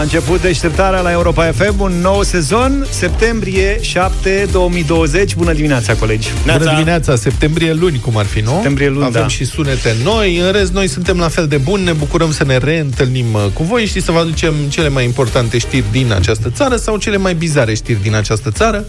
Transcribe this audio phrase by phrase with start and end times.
[0.00, 5.34] A început deșteptarea la Europa FM, un nou sezon, septembrie 7 2020.
[5.34, 6.28] Bună dimineața, colegi!
[6.42, 8.52] Bună dimineața, septembrie luni, cum ar fi, nu?
[8.52, 9.28] Septembrie luni, Avem da.
[9.28, 12.56] și sunete noi, în rest noi suntem la fel de buni, ne bucurăm să ne
[12.56, 16.76] reîntâlnim uh, cu voi și să vă aducem cele mai importante știri din această țară
[16.76, 18.84] sau cele mai bizare știri din această țară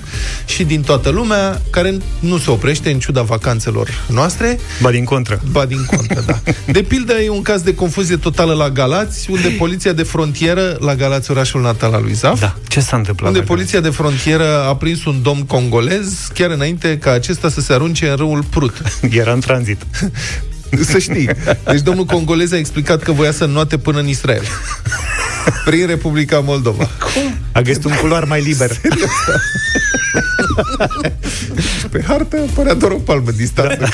[0.46, 4.60] și din toată lumea, care nu se oprește în ciuda vacanțelor noastre.
[4.82, 5.42] Ba din contră.
[5.52, 6.40] Ba din contră, da.
[6.78, 10.96] De pildă, e un caz de confuzie totală la Galați, unde poliția de frontieră, la
[11.02, 12.56] Galați, orașul natal al lui Zaf, Da.
[12.68, 13.28] Ce s-a întâmplat?
[13.30, 17.62] unde la poliția de frontieră a prins un domn congolez chiar înainte ca acesta să
[17.62, 18.82] se arunce în râul Prut.
[18.82, 19.16] Galați?
[19.22, 19.82] Era în tranzit.
[20.80, 21.30] Să știi.
[21.66, 24.44] Deci domnul congolez a explicat că voia să înnoate până în Israel.
[25.66, 26.84] Prin Republica Moldova.
[27.14, 27.36] Cum?
[27.52, 28.72] A găsit un culoar mai liber.
[31.90, 33.90] Pe hartă părea doar o palmă distanță.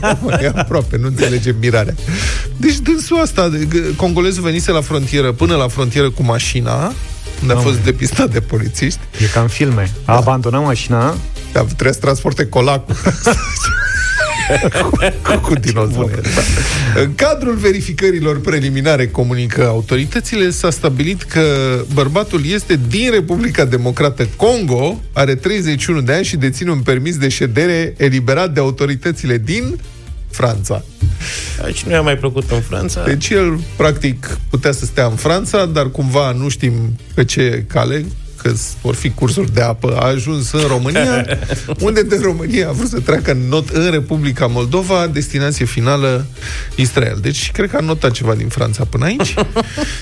[0.00, 0.18] Da.
[0.40, 1.94] e aproape, nu înțelegem mirarea.
[2.56, 6.92] Deci dânsul asta, de- g- congolezul venise la frontieră, până la frontieră cu mașina,
[7.40, 8.98] unde a fost depistat de polițiști.
[9.22, 9.90] E ca în filme.
[10.04, 11.14] A abandonat mașina,
[11.52, 12.94] Da, trebuie să transporte colacul.
[15.24, 16.22] cu, cu dinozauri.
[16.22, 17.00] Da.
[17.00, 21.44] În cadrul verificărilor preliminare, comunică autoritățile, s-a stabilit că
[21.94, 27.28] bărbatul este din Republica Democrată Congo, are 31 de ani și deține un permis de
[27.28, 29.78] ședere eliberat de autoritățile din
[30.30, 30.84] Franța.
[31.64, 33.04] Aici nu i-a mai plăcut în Franța.
[33.04, 36.72] Deci el, practic, putea să stea în Franța, dar cumva nu știm
[37.14, 38.04] pe ce cale,
[38.42, 41.26] că vor fi cursuri de apă, a ajuns în România,
[41.80, 46.26] unde de România a vrut să treacă în not în Republica Moldova, destinație finală
[46.74, 47.18] Israel.
[47.20, 49.34] Deci, cred că a notat ceva din Franța până aici.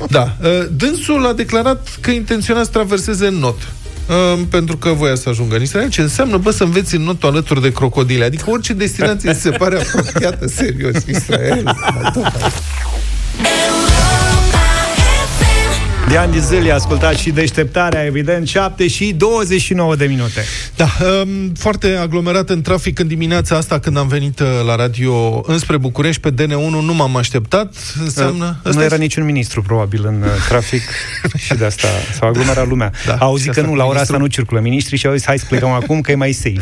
[0.08, 0.36] Da.
[0.42, 3.72] Uh, Dânsul a declarat că intenționa să traverseze în not.
[4.08, 7.28] Uh, pentru că voia să ajungă în Israel, ce înseamnă, bă, să înveți în notul
[7.28, 8.24] alături de crocodile.
[8.24, 12.32] Adică orice destinație se pare apropiată, serios, Israel, Moldova.
[16.10, 20.44] De ani de zile, ascultat și deșteptarea, evident, 7 și 29 de minute.
[20.76, 20.88] Da,
[21.22, 25.76] um, foarte aglomerat în trafic în dimineața asta când am venit uh, la radio înspre
[25.76, 28.60] București pe DN1, nu m-am așteptat, înseamnă...
[28.62, 30.82] nu ăsta era e- niciun ministru, probabil, în uh, trafic
[31.44, 32.92] și de asta s-a aglomerat lumea.
[33.06, 34.98] Da, Au și zis asta că nu, cu la ora asta ministrul- nu circulă ministrii
[34.98, 36.56] și au zis hai să plecăm acum că e mai safe.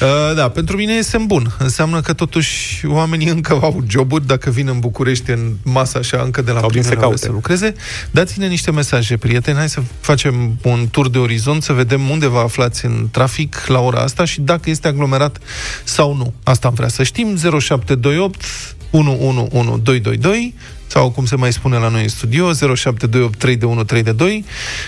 [0.00, 1.54] Uh, da, pentru mine e semn bun.
[1.58, 6.42] Înseamnă că totuși oamenii încă au joburi dacă vin în București în masă așa încă
[6.42, 7.26] de la Sau vin să primele ore caute.
[7.26, 7.74] să lucreze.
[8.10, 9.56] Dați-ne niște mesaje, prieteni.
[9.56, 13.80] Hai să facem un tur de orizont, să vedem unde vă aflați în trafic la
[13.80, 15.38] ora asta și dacă este aglomerat
[15.84, 16.32] sau nu.
[16.42, 17.36] Asta am vrea să știm.
[17.36, 18.42] 0728
[18.90, 20.54] 111222
[20.86, 24.44] sau cum se mai spune la noi în studio, 0728 321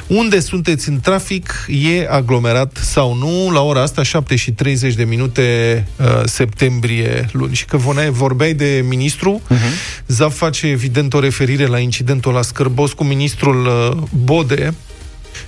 [0.07, 3.51] Unde sunteți în trafic, e aglomerat sau nu?
[3.53, 7.55] La ora asta, 7 și 30 de minute, uh, septembrie luni.
[7.55, 10.07] Și că Vonae, vorbeai de ministru, uh-huh.
[10.07, 14.75] Zav face evident o referire la incidentul la Scârbos cu ministrul uh, Bode,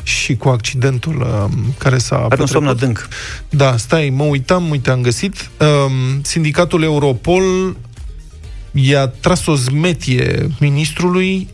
[0.03, 2.83] și cu accidentul uh, care s-a Are un somn petrecut.
[2.83, 3.09] adânc.
[3.49, 5.51] Da, stai, mă uitam, uite, am găsit.
[5.59, 7.77] Um, sindicatul Europol
[8.73, 11.49] i-a tras o zmetie ministrului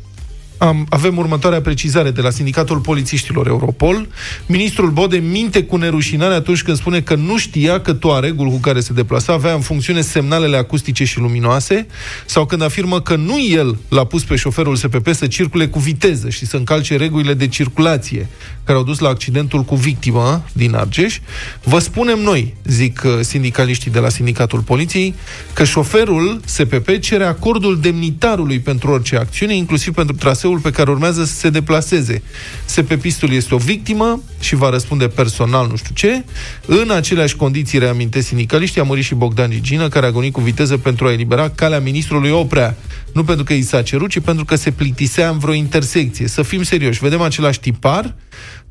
[0.58, 4.08] am, avem următoarea precizare de la Sindicatul Polițiștilor Europol.
[4.46, 8.80] Ministrul Bode minte cu nerușinare atunci când spune că nu știa că Tuaregul cu care
[8.80, 11.86] se deplasa avea în funcțiune semnalele acustice și luminoase
[12.26, 16.28] sau când afirmă că nu el l-a pus pe șoferul SPP să circule cu viteză
[16.28, 18.28] și să încalce regulile de circulație
[18.66, 21.18] care au dus la accidentul cu victimă din Argeș.
[21.64, 25.14] Vă spunem noi, zic uh, sindicaliștii de la Sindicatul Poliției,
[25.52, 30.14] că șoferul SPP cere acordul demnitarului pentru orice acțiune, inclusiv pentru
[30.46, 32.22] traseul pe care urmează să se deplaseze.
[32.64, 36.24] SPP-istul este o victimă și va răspunde personal nu știu ce.
[36.66, 40.76] În aceleași condiții, reamintesc sindicaliștii, a murit și Bogdan Gigină, care a gonit cu viteză
[40.76, 42.76] pentru a elibera calea ministrului Oprea.
[43.12, 46.26] Nu pentru că i s-a cerut, ci pentru că se plictisea în vreo intersecție.
[46.26, 48.14] Să fim serioși, vedem același tipar,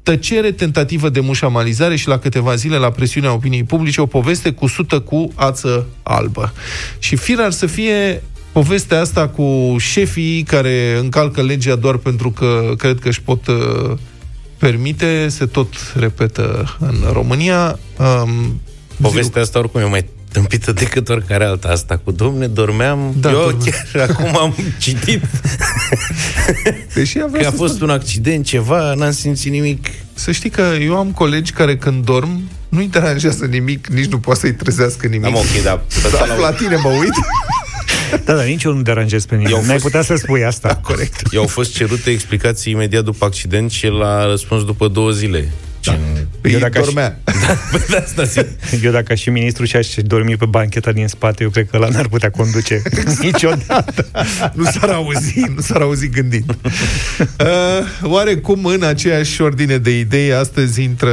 [0.03, 4.99] tăcere, tentativă de mușamalizare și la câteva zile la presiunea opiniei publice o poveste cusută
[4.99, 6.53] cu ață albă.
[6.99, 8.21] Și fir ar să fie
[8.55, 13.97] povestea asta cu șefii care încalcă legea doar pentru că cred că își pot uh,
[14.57, 17.79] permite, se tot repetă în România.
[17.97, 18.61] Um,
[19.01, 21.67] Povestea asta oricum e mai tâmpită decât oricare alta.
[21.67, 23.13] Asta cu domne, dormeam.
[23.19, 23.59] Da, Eu dormeam.
[23.93, 25.21] chiar acum am citit
[26.95, 29.87] Deși avea că a să fost un accident, ceva, n-am simțit nimic.
[30.13, 34.39] Să știi că eu am colegi care când dorm nu-i deranjează nimic, nici nu poate
[34.39, 35.25] să-i trezească nimic.
[35.25, 35.81] Am ok, dar
[36.11, 37.13] Da, la tine mă uit.
[38.23, 39.53] Da, dar nici eu nu deranjez pe nimeni.
[39.55, 40.75] Eu N-ai fost- putea să spui asta.
[40.89, 41.33] Corect.
[41.33, 45.49] I-au fost cerute explicații imediat după accident și el a răspuns după două zile.
[45.81, 45.99] Gen,
[46.43, 47.19] Eu dacă aș- dormea.
[47.71, 48.45] Păi de asta zic.
[48.83, 51.77] Eu dacă aș fi ministru și aș dormi pe bancheta din spate, eu cred că
[51.77, 52.81] la n-ar putea conduce
[53.21, 54.07] niciodată.
[54.53, 56.57] nu s-ar auzi, nu s-ar auzi gândind.
[57.19, 57.47] Uh,
[58.03, 61.11] oare cum în aceeași ordine de idei astăzi intră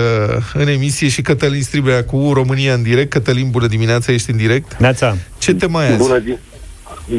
[0.54, 3.10] în emisie și Cătălin Stribrea cu România în direct?
[3.10, 4.76] Cătălin, bună dimineața, ești în direct?
[4.78, 5.96] Neața, Ce te mai azi?
[5.96, 6.38] Bună, di-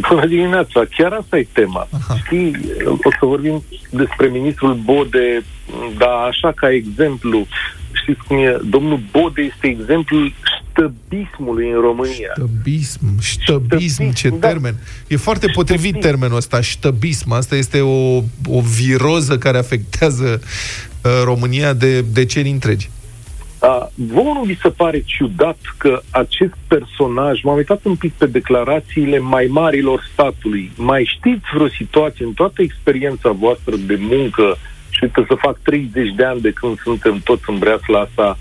[0.10, 0.84] Bună dimineața!
[0.98, 1.88] Chiar asta e tema.
[1.92, 2.18] Aha.
[2.26, 2.56] Știi,
[3.04, 5.44] o să vorbim despre ministrul Bode,
[5.98, 7.48] dar așa ca exemplu,
[7.92, 8.58] știți cum e?
[8.70, 10.34] Domnul Bode este exemplul
[10.72, 12.32] stăbismului în România.
[12.36, 14.48] Ștăbism, ștăbism, ce Ștăbism, da.
[14.48, 14.76] termen.
[15.08, 16.08] E foarte potrivit Ștăbism.
[16.08, 17.32] termenul ăsta, ștăbism.
[17.32, 20.42] Asta este o, o viroză care afectează
[21.04, 22.90] uh, România de decenii întregi.
[23.64, 28.26] A, vouă nu vi se pare ciudat că acest personaj, m-am uitat un pic pe
[28.26, 34.58] declarațiile mai marilor statului, mai știți vreo situație în toată experiența voastră de muncă,
[34.90, 38.38] și uite să fac 30 de ani de când suntem toți în breasla asta,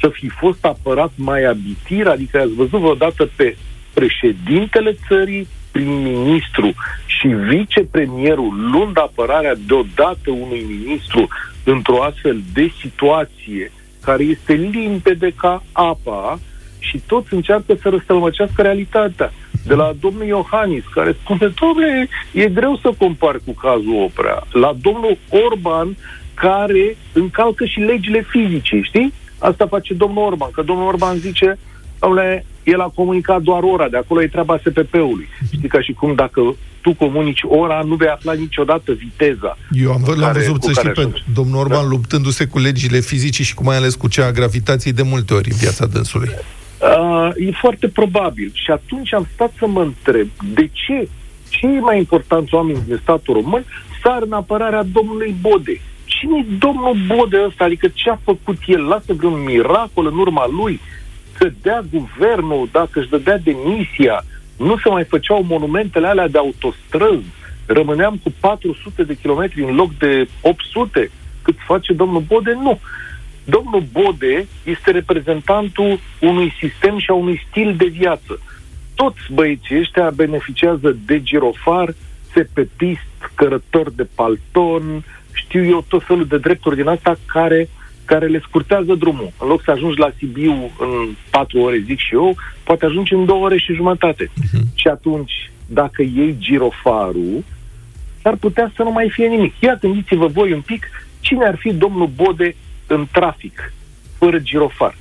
[0.00, 3.56] să fi fost apărat mai abitir, adică ați văzut vreodată pe
[3.94, 6.74] președintele țării, prim-ministru
[7.06, 11.28] și vicepremierul luând apărarea deodată unui ministru
[11.64, 13.72] într-o astfel de situație
[14.04, 16.38] care este limpede ca apa
[16.78, 19.32] și toți încearcă să răstălmăcească realitatea.
[19.66, 24.42] De la domnul Iohannis, care spune, domnule, e greu să compari cu cazul Oprea.
[24.52, 25.96] La domnul Orban,
[26.34, 29.12] care încalcă și legile fizice, știi?
[29.38, 31.58] Asta face domnul Orban, că domnul Orban zice,
[32.06, 35.28] domnule, el a comunicat doar ora, de acolo e treaba SPP-ului.
[35.54, 36.40] Știi, ca și cum dacă
[36.80, 39.58] tu comunici ora, nu vei afla niciodată viteza.
[39.70, 41.22] Eu am văzut, l-am care- văzut, cu să știi, care pe ajungi.
[41.34, 41.88] domnul Orban Da.
[41.88, 45.50] luptându-se cu legile fizice și cu mai ales cu cea a gravitației de multe ori
[45.50, 46.28] în viața dânsului.
[46.80, 48.50] Uh, e foarte probabil.
[48.54, 51.08] Și atunci am stat să mă întreb de ce
[51.48, 53.64] cei mai importanți oameni din statul român
[54.02, 55.80] sar în apărarea domnului Bode.
[56.04, 57.64] Cine e domnul Bode ăsta?
[57.64, 58.82] Adică ce a făcut el?
[58.86, 60.80] Lasă vreun miracol în urma lui?
[61.42, 64.24] Să dea guvernul, dacă își dădea demisia,
[64.56, 67.26] nu se mai făceau monumentele alea de autostrăzi.
[67.66, 71.10] Rămâneam cu 400 de kilometri în loc de 800,
[71.42, 72.52] cât face domnul Bode?
[72.52, 72.80] Nu.
[73.44, 78.40] Domnul Bode este reprezentantul unui sistem și a unui stil de viață.
[78.94, 81.94] Toți băieții ăștia beneficiază de girofar,
[82.32, 87.68] sepetist, cărător de palton, știu eu tot felul de drepturi din asta care,
[88.04, 89.32] care le scurtează drumul.
[89.38, 93.24] În loc să ajungi la Sibiu în patru ore, zic și eu, poate ajungi în
[93.24, 94.24] două ore și jumătate.
[94.24, 94.74] Uh-huh.
[94.74, 97.44] Și atunci, dacă iei girofarul,
[98.22, 99.54] s-ar putea să nu mai fie nimic.
[99.60, 100.86] Ia gândiți-vă voi un pic
[101.20, 102.54] cine ar fi domnul Bode
[102.86, 103.72] în trafic,
[104.18, 104.96] fără girofar.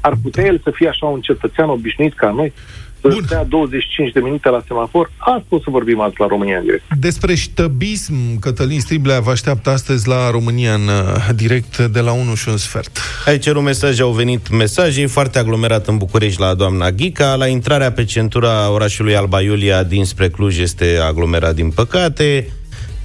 [0.00, 2.52] Ar putea el să fie așa un cetățean obișnuit ca noi?
[3.00, 3.22] Să Bun.
[3.24, 5.10] stea 25 de minute la semafor?
[5.16, 6.82] Asta o să vorbim azi la România în direct.
[7.00, 12.34] Despre ștăbism, Cătălin Striblea vă așteaptă astăzi la România în uh, direct de la 1
[12.34, 12.98] și un sfert.
[13.26, 17.46] Aici un mesaj, au venit mesaje, e foarte aglomerat în București la doamna Ghica, la
[17.46, 22.48] intrarea pe centura orașului Alba Iulia dinspre Cluj este aglomerat din păcate,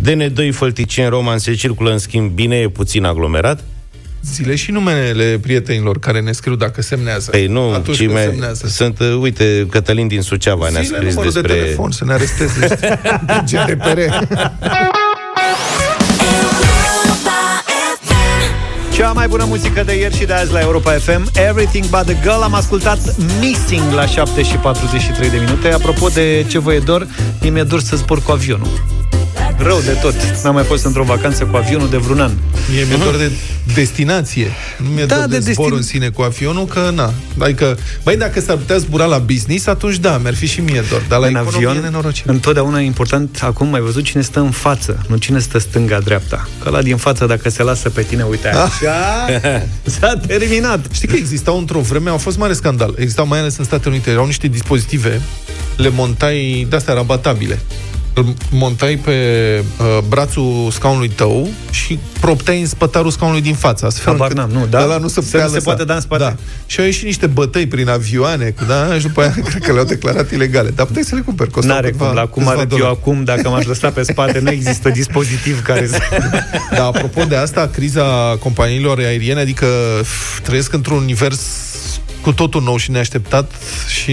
[0.02, 3.64] DN2 Fălticeni Roman se circulă în schimb bine, e puțin aglomerat.
[4.32, 7.30] Zile și numele prietenilor care ne scriu dacă semnează.
[7.32, 8.68] Păi nu, Atunci ci când me- semnează.
[8.68, 11.54] sunt, uh, uite, Cătălin din Suceava ne-a Zile scris numărul despre...
[11.54, 12.68] de telefon să ne aresteze
[13.52, 14.00] GDPR.
[18.94, 22.16] Cea mai bună muzică de ieri și de azi la Europa FM Everything But The
[22.22, 23.00] Girl Am ascultat
[23.40, 27.08] Missing la 7 și 43 de minute Apropo de ce vă e dor
[27.42, 28.68] Mie mi-e dor să zbor cu avionul
[29.64, 32.32] Rău de tot N-am mai fost într-o vacanță cu avionul de vreun an
[32.72, 33.32] Mie mi-e doar de
[33.74, 34.48] destinație.
[34.78, 37.14] Nu mi-e Da, doar de, de zbor destin- în sine cu avionul, că na.
[37.38, 41.06] Adică, băi, dacă s-ar putea zbura la business, atunci da, mi-ar fi și mie dor.
[41.10, 42.32] Dar la În economie avion, e nenorocire.
[42.32, 46.70] întotdeauna e important Acum mai văzut cine stă în față Nu cine stă stânga-dreapta Că
[46.70, 48.56] la din față, dacă se lasă pe tine, uite Ah.
[48.56, 48.96] așa
[50.00, 52.94] S-a terminat Știi că existau într-o vreme, au fost mare scandal.
[52.98, 55.22] Existau mai ales în Statele Unite, erau niște dispozitive,
[55.78, 57.60] le montai de-astea rabatabile.
[58.16, 59.12] Îl montai pe
[59.80, 63.86] uh, brațul scaunului tău și propteai în spătarul scaunului din față.
[63.86, 64.84] Astfel Habar încât n-am, nu, da?
[64.84, 65.64] ăla nu se, Să putea nu se lăsa.
[65.66, 66.24] poate da în spate.
[66.24, 66.36] Da.
[66.66, 68.96] Și au ieșit niște bătăi prin avioane, cu, da?
[68.98, 70.70] Și după aia cred că le-au declarat ilegale.
[70.70, 72.98] Dar puteai să le cumperi, costau N-are câteva- cum, la cum câțiva arăt eu dolari.
[73.02, 75.98] acum Dacă m-aș lăsa pe spate Nu există dispozitiv care să...
[76.72, 79.66] Dar apropo de asta, criza companiilor aeriene, adică
[80.04, 81.42] f, trăiesc într-un univers
[82.24, 83.52] cu totul nou și neașteptat
[83.88, 84.12] și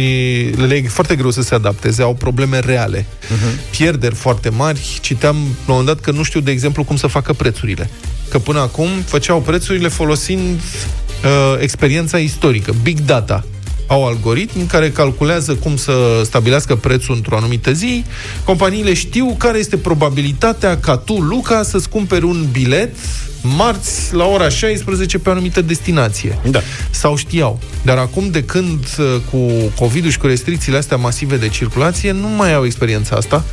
[0.56, 3.06] le e foarte greu să se adapteze, au probleme reale.
[3.06, 3.70] Uh-huh.
[3.70, 4.98] Pierderi foarte mari.
[5.00, 7.90] Citeam la un moment dat că nu știu, de exemplu, cum să facă prețurile.
[8.28, 13.44] Că până acum făceau prețurile folosind uh, experiența istorică, big data.
[13.86, 18.04] Au algoritmi care calculează cum să stabilească prețul într-o anumită zi.
[18.44, 22.96] Companiile știu care este probabilitatea ca tu, Luca, să-ți cumperi un bilet
[23.42, 26.38] marți la ora 16 pe o anumită destinație.
[26.50, 26.60] Da.
[26.90, 27.60] Sau știau.
[27.82, 29.38] Dar acum, de când uh, cu
[29.78, 33.44] covid și cu restricțiile astea masive de circulație, nu mai au experiența asta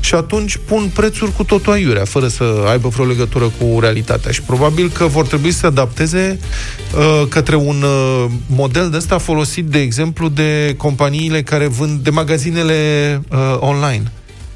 [0.00, 4.30] și atunci pun prețuri cu totul aiurea, fără să aibă vreo legătură cu realitatea.
[4.30, 6.38] Și probabil că vor trebui să se adapteze
[6.96, 12.10] uh, către un uh, model de ăsta folosit, de exemplu, de companiile care vând, de
[12.10, 14.12] magazinele uh, online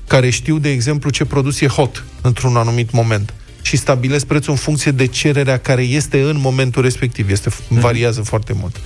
[0.06, 3.34] care știu, de exemplu, ce produs e hot într-un anumit moment
[3.68, 7.30] și stabilesc prețul în funcție de cererea care este în momentul respectiv.
[7.30, 7.78] Este, mm.
[7.78, 8.76] variază foarte mult.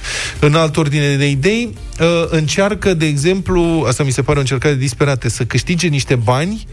[0.40, 4.74] În altă ordine de idei, uh, încearcă, de exemplu, asta mi se pare o încercare
[4.74, 6.66] disperată, să câștige niște bani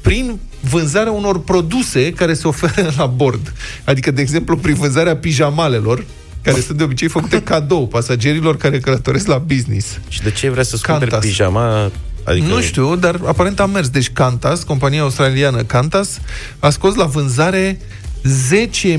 [0.00, 3.52] prin vânzarea unor produse care se oferă la bord.
[3.84, 6.04] Adică, de exemplu, prin vânzarea pijamalelor,
[6.42, 10.00] care sunt de obicei făcute cadou pasagerilor care călătoresc la business.
[10.08, 11.90] Și de ce vrea să-ți cumperi pijama
[12.24, 12.46] Adică...
[12.46, 13.88] Nu știu, dar aparent a mers.
[13.88, 16.20] Deci Qantas, compania australiană Qantas,
[16.58, 17.78] a scos la vânzare
[18.22, 18.98] 10.000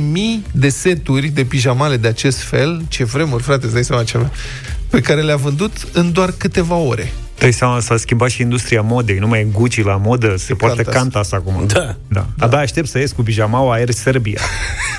[0.52, 4.32] de seturi de pijamale de acest fel, ce vremuri, frate, îți dai seama ceva,
[4.90, 7.12] pe care le-a vândut în doar câteva ore.
[7.38, 10.82] Dai seama, s-a schimbat și industria modei, nu mai e Gucci la modă, se poartă
[10.82, 11.68] Qantas acum.
[11.68, 11.80] Da.
[11.80, 11.96] da.
[12.08, 12.46] da.
[12.46, 14.42] Abia aștept să ies cu pijamaua Air Serbia.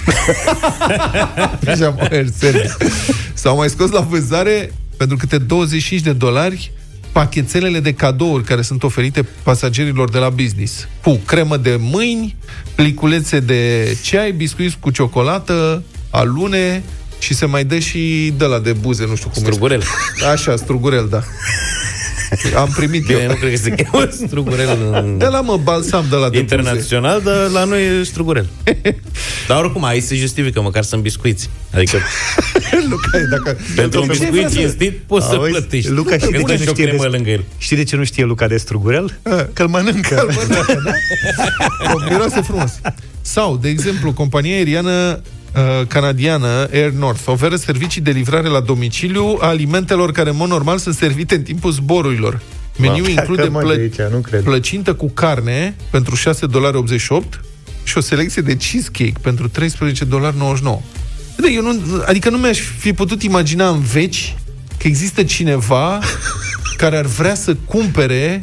[1.64, 2.76] Pijamaua Air Serbia.
[3.34, 6.72] S-au mai scos la vânzare pentru câte 25 de dolari
[7.12, 10.88] pachetelele de cadouri care sunt oferite pasagerilor de la business.
[11.02, 12.36] Cu cremă de mâini,
[12.74, 16.82] pliculețe de ceai, biscuiți cu ciocolată, alune
[17.18, 19.82] și se mai dă și de la de buze, nu știu cum Strugurel.
[20.32, 21.22] Așa, strugurel, da.
[22.56, 23.28] Am primit Bine, eu.
[23.28, 25.18] nu cred că se cheamă strugurel în...
[25.18, 27.34] De la mă, balsam de la de Internațional, buze.
[27.34, 28.48] dar la noi e strugurel.
[29.48, 31.50] dar oricum, aici se justifică, măcar sunt biscuiți.
[31.74, 31.98] Adică...
[32.90, 33.56] Luca, dacă...
[33.76, 35.90] Pentru un biscuit cinstit poți să plătești.
[35.90, 37.06] Luca, știi de ce nu știe de...
[37.06, 37.44] lângă el.
[37.58, 39.18] Știi de ce nu știe Luca de strugurel?
[39.52, 40.14] Că-l mănâncă.
[40.14, 40.92] Că-l mănâncă, da?
[42.10, 42.80] Miroase frumos.
[43.20, 45.20] Sau, de exemplu, compania aeriană
[45.54, 50.48] uh, canadiană Air North oferă servicii de livrare la domiciliu a alimentelor care, în mod
[50.48, 52.40] normal, sunt servite în timpul zborurilor.
[52.78, 54.42] Meniul include plă- aici, nu cred.
[54.42, 56.84] plăcintă cu carne pentru 6,88 dolari
[57.84, 60.36] și o selecție de cheesecake pentru 13,99 dolari.
[61.54, 64.36] Eu nu, adică nu mi-aș fi putut imagina în veci
[64.78, 65.98] că există cineva
[66.76, 68.42] care ar vrea să cumpere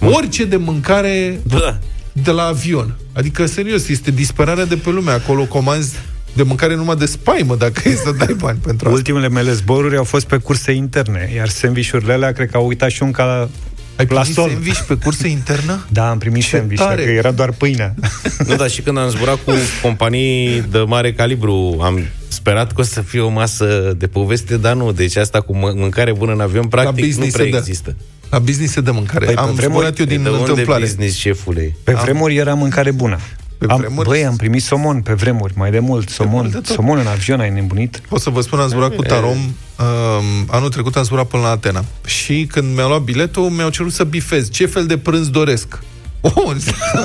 [0.00, 1.78] orice de mâncare da.
[2.12, 2.96] de la avion.
[3.12, 5.10] Adică, serios, este disperarea de pe lume.
[5.10, 5.94] Acolo comanzi
[6.34, 8.98] de mâncare numai de spaimă, dacă e să dai bani pentru asta.
[8.98, 12.90] Ultimele mele zboruri au fost pe curse interne, iar sandvișurile alea cred că au uitat
[12.90, 13.48] și un ca
[13.96, 14.48] ai primit sol.
[14.48, 15.84] sandwich pe cursă internă?
[15.92, 17.94] Da, am primit Ce sandwich, că era doar pâine.
[18.48, 22.84] nu, dar și când am zburat cu companii de mare calibru, am sperat că o
[22.84, 24.92] să fie o masă de poveste, dar nu.
[24.92, 27.96] Deci asta cu mâncare bună în avion, practic, nu prea există.
[28.30, 29.24] La business se dă mâncare.
[29.24, 30.72] Păi, am zburat eu din de întâmplare.
[30.72, 31.76] Unde business, șefule?
[31.84, 33.18] Pe vremuri era mâncare bună.
[33.66, 34.08] Pe am, vremuri...
[34.08, 36.08] Băi, am primit somon pe vremuri, mai de mult.
[36.08, 38.00] Somon, de somon în avion, ai nebunit?
[38.08, 39.30] O să vă spun, am zburat cu Tarom.
[39.36, 41.84] Um, anul trecut am zburat până la Atena.
[42.04, 44.50] Și când mi-a luat biletul, mi-au cerut să bifez.
[44.50, 45.78] Ce fel de prânz doresc?
[46.34, 46.56] Oh,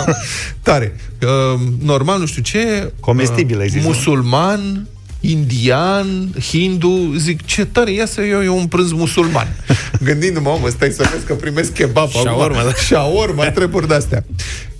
[0.61, 0.95] tare.
[1.21, 2.91] Uh, normal, nu știu ce.
[2.99, 4.87] Comestibil, uh, ai zis, Musulman,
[5.19, 9.47] indian, hindu, zic, ce tare, ia să eu, eu un prânz musulman.
[10.03, 12.71] Gândindu-mă, omă, stai să vezi că primesc kebab Shawarma, da.
[12.73, 14.23] Shawarma, treburi de-astea.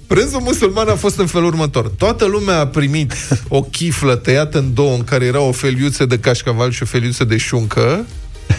[0.09, 1.91] Prânzul musulman a fost în felul următor.
[1.97, 3.13] Toată lumea a primit
[3.47, 7.23] o chiflă tăiată în două, în care era o feliuță de cașcaval și o feliuță
[7.23, 8.05] de șuncă.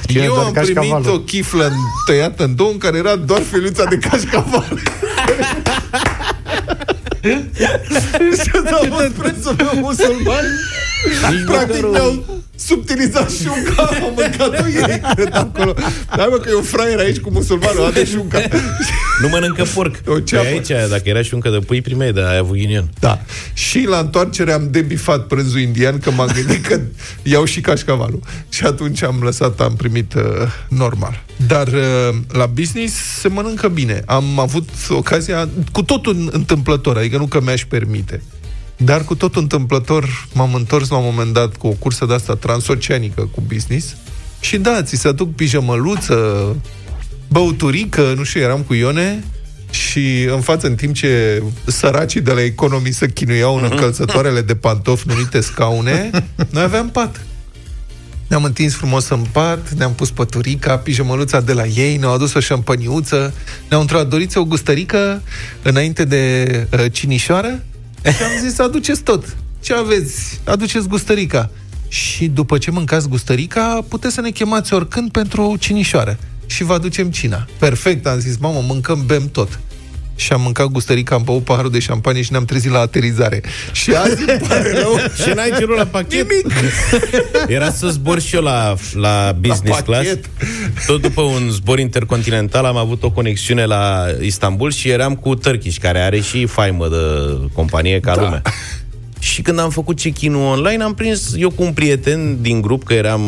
[0.06, 1.72] Cine Eu am primit o chiflă
[2.06, 4.78] tăiată în două, în care era doar feliuța de cașcaval.
[8.42, 10.44] Și ăsta a fost prețul meu musulman.
[11.46, 15.74] Practic mi-au subtilizat șunca, am mâncat-o ei, cred, acolo.
[16.16, 18.40] Da, mă, că e un fraier aici cu musulmanul, ade șunca.
[19.22, 19.96] Nu mănâncă porc.
[20.06, 22.90] O Pe aici, dacă era șuncă de pui, primeai, dar ai avut ghinion.
[22.98, 23.20] Da.
[23.52, 26.80] Și la întoarcere am debifat prânzul indian, că m-am gândit că
[27.22, 28.20] iau și cașcavalul.
[28.48, 30.22] Și atunci am lăsat, am primit uh,
[30.68, 31.22] normal.
[31.46, 34.02] Dar uh, la business se mănâncă bine.
[34.06, 38.22] Am avut ocazia, cu totul întâmplător, adică nu că mi-aș permite.
[38.84, 42.34] Dar cu tot întâmplător m-am întors la un moment dat cu o cursă de asta
[42.34, 43.96] transoceanică cu business
[44.40, 46.56] și da, ți se aduc pijamăluță,
[47.28, 49.24] băuturică, nu știu, eram cu Ione
[49.70, 54.54] și în față, în timp ce săracii de la economii să chinuiau în încălțătoarele de
[54.54, 56.10] pantofi numite scaune,
[56.52, 57.20] noi aveam pat.
[58.26, 62.40] Ne-am întins frumos în pat, ne-am pus păturica, pijamăluța de la ei, ne-au adus o
[62.40, 63.34] șampăniuță,
[63.68, 65.22] ne-au întrebat, doriți o gustărică
[65.62, 67.62] înainte de uh, cinișoară?
[68.04, 69.36] Și am zis, aduceți tot.
[69.60, 70.40] Ce aveți?
[70.44, 71.50] Aduceți gustărica.
[71.88, 76.18] Și după ce mâncați gustărica, puteți să ne chemați oricând pentru o cinișoară.
[76.46, 77.46] Și vă aducem cina.
[77.58, 79.60] Perfect, am zis, mamă, mâncăm, bem tot.
[80.20, 83.42] Și am mâncat gustărica, am băut paharul de șampanie și ne-am trezit la aterizare.
[83.72, 84.96] Și azi îmi pare rău.
[85.22, 86.28] Și n-ai cerut la pachet?
[86.30, 86.56] Nimic.
[87.56, 90.02] Era să zbor și eu la, la business La class.
[90.06, 90.30] pachet.
[90.86, 95.76] Tot după un zbor intercontinental am avut o conexiune la Istanbul și eram cu Turkish,
[95.80, 96.96] care are și faimă de
[97.52, 98.22] companie ca da.
[98.22, 98.42] lumea.
[99.18, 102.94] Și când am făcut check-in-ul online, am prins, eu cu un prieten din grup, că
[102.94, 103.22] eram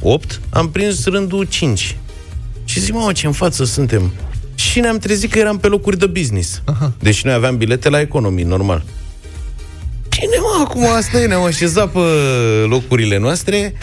[0.00, 1.96] 8, am prins rândul 5.
[2.64, 4.12] Și zic, mă, ce în față suntem?
[4.54, 6.62] Și ne-am trezit că eram pe locuri de business.
[6.64, 6.92] Aha.
[6.98, 8.84] Deci noi aveam bilete la economii, normal.
[10.08, 11.98] Bine, mă, acum asta e, ne-am așezat pe
[12.68, 13.74] locurile noastre.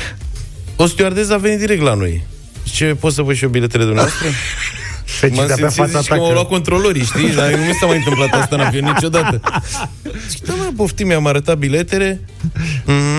[0.75, 2.23] O stewardeză a venit direct la noi.
[2.63, 4.27] Ce, pot să văd și eu biletele dumneavoastră?
[5.21, 6.51] M-am Felicit pe simțit fața zici, ta că m-au luat că...
[6.51, 7.35] controlorii, știi?
[7.35, 9.41] Dar nu mi s-a mai întâmplat asta în avion niciodată.
[10.29, 12.21] Zic, da, mă, poftim, mi-am arătat biletele.
[12.85, 13.18] Mm-hmm.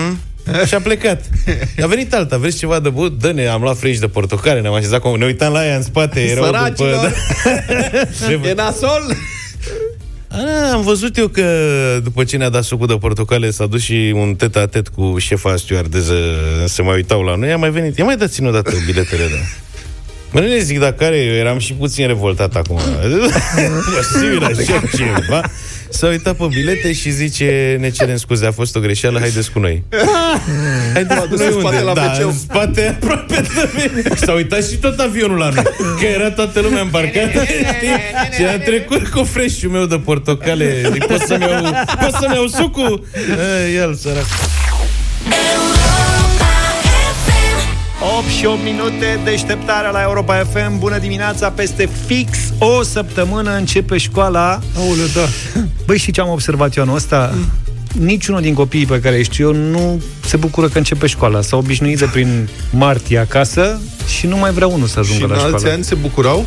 [0.67, 1.23] Și a plecat.
[1.81, 3.19] A venit alta, vreți ceva de băut?
[3.19, 5.15] Dă-ne, am luat frici de portocale, ne-am așezat, cu...
[5.15, 7.13] ne uitam la ea în spate, erau Săracilor!
[8.31, 8.47] după...
[8.47, 9.15] E nasol?
[10.27, 11.43] A, am văzut eu că
[12.03, 16.15] după ce ne-a dat sucul de portocale s-a dus și un tet-a-tet cu șefa stewardeză
[16.65, 17.97] să mai uitau la noi, a mai venit.
[17.97, 19.37] Ia mai dați-ne o dată biletele, da.
[20.31, 22.79] Mă, nu ne zic dacă care, eu eram și puțin revoltat acum.
[23.95, 25.41] Posibil așa ceva.
[25.91, 29.59] S-a uitat pe bilete și zice, ne cerem scuze, a fost o greșeală, haideți cu
[29.59, 29.83] noi.
[30.93, 31.85] Haideți cu dus noi în spate unde?
[31.85, 32.25] la da, wc.
[32.25, 34.15] în spate aproape de mine.
[34.25, 35.63] S-a uitat și tot avionul la noi.
[35.99, 37.43] Că era toată lumea îmbarcată.
[37.43, 37.89] știi?
[38.37, 40.89] și a trecut cu freșul meu de portocale.
[40.91, 41.61] Zic, pot să-mi iau,
[41.99, 43.05] pot să-mi iau sucul?
[43.67, 44.25] E, el, sărac.
[48.01, 50.79] 8 și 8 minute deșteptarea la Europa FM.
[50.79, 54.59] Bună dimineața, peste fix o săptămână începe școala.
[54.77, 55.27] Aoleu, da.
[55.85, 57.33] Băi, și ce am observat eu anul ăsta?
[57.99, 61.41] Niciunul din copiii pe care îi știu eu nu se bucură că începe școala.
[61.41, 63.79] S-au obișnuit de prin martie acasă
[64.17, 65.73] și nu mai vrea unul să ajungă Și în la alți școală.
[65.73, 66.45] ani se bucurau?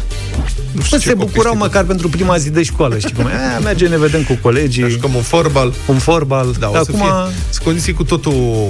[0.75, 3.27] Nu Bă, ce se copii bucurau știi măcar pentru prima zi de școală, știi cum
[3.27, 3.57] e?
[3.57, 4.39] A, merge, ne vedem cu tu.
[4.41, 5.75] colegii, Jucăm un forbal.
[5.87, 6.55] un forbal.
[6.59, 7.07] Da, o Dar să acum...
[7.07, 8.69] fie sunt condiții cu totul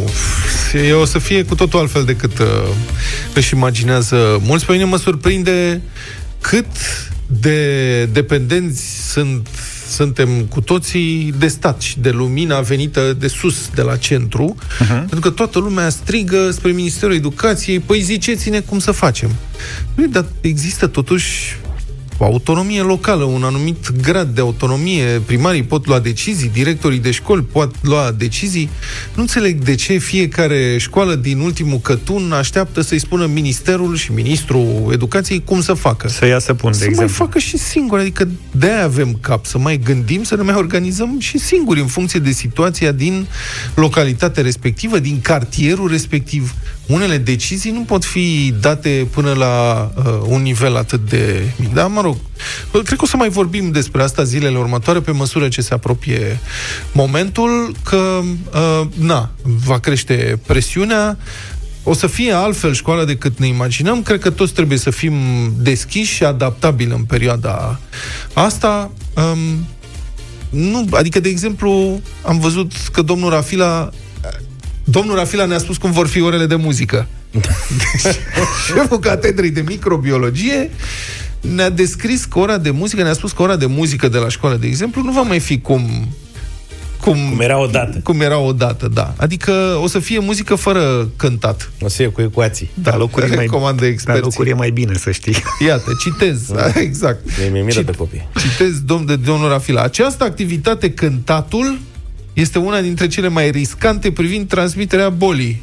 [0.88, 2.46] e, o să fie cu totul altfel decât uh,
[3.34, 4.66] își imaginează mulți.
[4.66, 5.82] Pe mine mă surprinde
[6.40, 6.66] cât
[7.26, 9.48] de dependenți sunt
[9.88, 14.88] suntem cu toții de stat și de lumina venită de sus, de la centru, uh-huh.
[14.88, 19.30] pentru că toată lumea strigă spre Ministerul Educației, păi ziceți-ne cum să facem.
[19.94, 21.56] Bine, dar există totuși
[22.24, 27.42] o autonomie locală, un anumit grad de autonomie, primarii pot lua decizii, directorii de școli
[27.42, 28.68] pot lua decizii.
[29.14, 34.90] Nu înțeleg de ce fiecare școală din ultimul cătun așteaptă să-i spună ministerul și ministrul
[34.92, 36.08] educației cum să facă.
[36.08, 37.06] Să ia să pun, de Să exemplu.
[37.16, 41.16] mai facă și singuri, adică de avem cap, să mai gândim, să ne mai organizăm
[41.18, 43.26] și singuri în funcție de situația din
[43.74, 46.54] localitatea respectivă, din cartierul respectiv.
[46.86, 51.72] Unele decizii nu pot fi date până la uh, un nivel atât de mic.
[51.72, 52.16] Dar, mă rog,
[52.70, 56.40] cred că o să mai vorbim despre asta zilele următoare pe măsură ce se apropie
[56.92, 58.20] momentul, că,
[58.54, 61.18] uh, na, va crește presiunea,
[61.82, 64.02] o să fie altfel școala decât ne imaginăm.
[64.02, 65.14] Cred că toți trebuie să fim
[65.58, 67.80] deschiși și adaptabili în perioada
[68.32, 68.90] asta.
[69.14, 69.66] Um,
[70.50, 73.90] nu, adică, de exemplu, am văzut că domnul Rafila
[74.94, 77.06] Domnul Rafila ne-a spus cum vor fi orele de muzică.
[77.30, 78.14] Deci,
[78.66, 80.70] șeful catedrei de microbiologie
[81.40, 84.56] ne-a descris că ora de muzică, ne-a spus că ora de muzică de la școală,
[84.56, 86.08] de exemplu, nu va mai fi cum
[87.00, 88.00] cum, Cum era odată.
[88.02, 89.14] cum era odată, da.
[89.16, 91.70] Adică o să fie muzică fără cântat.
[91.80, 92.70] O să fie cu ecuații.
[92.74, 94.22] Da, locuri e mai, recomandă da, experții.
[94.22, 95.36] locuri e mai bine, să știi.
[95.66, 97.38] Iată, citez, da, exact.
[97.38, 98.28] Mi-e mi-e milă Cit- de copii.
[98.40, 99.82] Citez domn de domnul Rafila.
[99.82, 101.78] Această activitate, cântatul,
[102.34, 105.62] este una dintre cele mai riscante privind transmiterea bolii.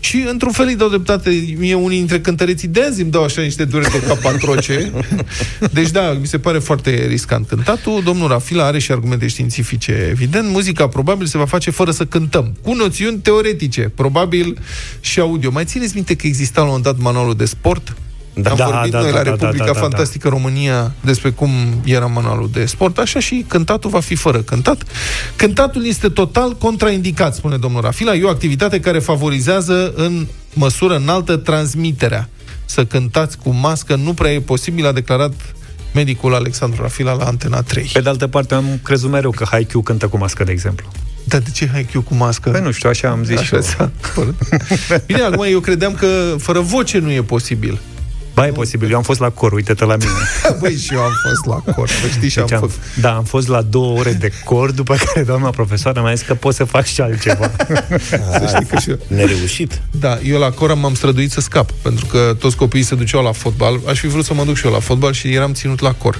[0.00, 3.42] Și, într-un fel, îi dau dreptate mie unii dintre cântăreții de azi îmi dau așa
[3.42, 4.92] niște dureri de cap atroce.
[5.72, 8.02] Deci, da, mi se pare foarte riscant cântatul.
[8.04, 10.48] Domnul Rafila are și argumente științifice, evident.
[10.48, 14.58] Muzica probabil se va face fără să cântăm, cu noțiuni teoretice, probabil
[15.00, 15.50] și audio.
[15.50, 17.96] Mai țineți minte că exista la un moment dat manualul de sport?
[18.42, 18.50] Da.
[18.50, 19.80] Am Da, vorbit da, noi da, la da, Republica da, da, da.
[19.80, 21.50] Fantastică România despre cum
[21.84, 24.82] era manualul de sport, așa și cântatul va fi fără cântat.
[25.36, 28.14] Cântatul este total contraindicat, spune domnul Rafila.
[28.14, 32.28] E o activitate care favorizează în măsură înaltă transmiterea.
[32.64, 35.32] Să cântați cu mască nu prea e posibil, a declarat
[35.94, 37.90] medicul Alexandru Rafila la Antena 3.
[37.92, 40.88] Pe de altă parte, am crezut mereu că Haikyuu cântă cu mască, de exemplu.
[41.24, 42.50] Dar de ce HiQ cu mască?
[42.50, 43.62] Păi nu știu, așa am zis și Așa eu.
[43.62, 44.34] s-a părut.
[45.06, 47.80] Bine, acum eu credeam că fără voce nu e posibil.
[48.36, 50.10] Ba, e posibil, eu am fost la cor, uite-te la mine.
[50.60, 53.00] Băi, și eu am fost la cor, să știți, și Deci am am, făcut.
[53.00, 56.34] da, am fost la două ore de cor, după care doamna profesoară mi-a zis că
[56.34, 57.50] pot să fac și altceva.
[58.38, 58.98] Să știi că și eu.
[59.06, 59.80] Nereușit.
[59.90, 63.32] Da, eu la Cora m-am străduit să scap, pentru că toți copiii se duceau la
[63.32, 63.80] fotbal.
[63.88, 66.18] Aș fi vrut să mă duc și eu la fotbal și eram ținut la cor.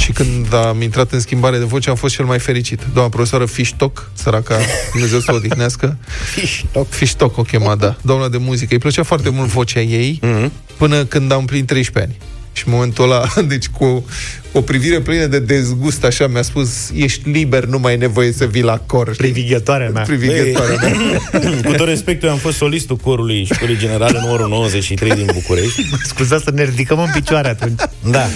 [0.00, 2.80] Și când am intrat în schimbare de voce, am fost cel mai fericit.
[2.92, 4.58] Doamna profesoară Fiștoc, săraca,
[4.92, 5.96] Dumnezeu să o odihnească.
[6.34, 6.88] Fiștoc.
[6.90, 7.96] Fiștoc o chema, da.
[8.02, 8.68] Doamna de muzică.
[8.74, 10.52] Îi plăcea foarte mult vocea ei, Mhm.
[10.76, 12.28] până când am plinit 13 ani.
[12.52, 14.04] Și în momentul ăla, deci cu
[14.52, 18.44] o privire plină de dezgust, așa mi-a spus, ești liber, nu mai ai nevoie să
[18.44, 19.12] vii la cor.
[19.12, 19.30] știi?
[19.30, 20.02] Privighetoarea mea.
[20.02, 20.90] Privighetoare, da.
[21.68, 25.82] Cu tot respectul, eu am fost solistul corului școlii generale numărul 93 din București.
[26.12, 27.80] Scuzați să ne ridicăm în picioare atunci.
[28.10, 28.26] Da.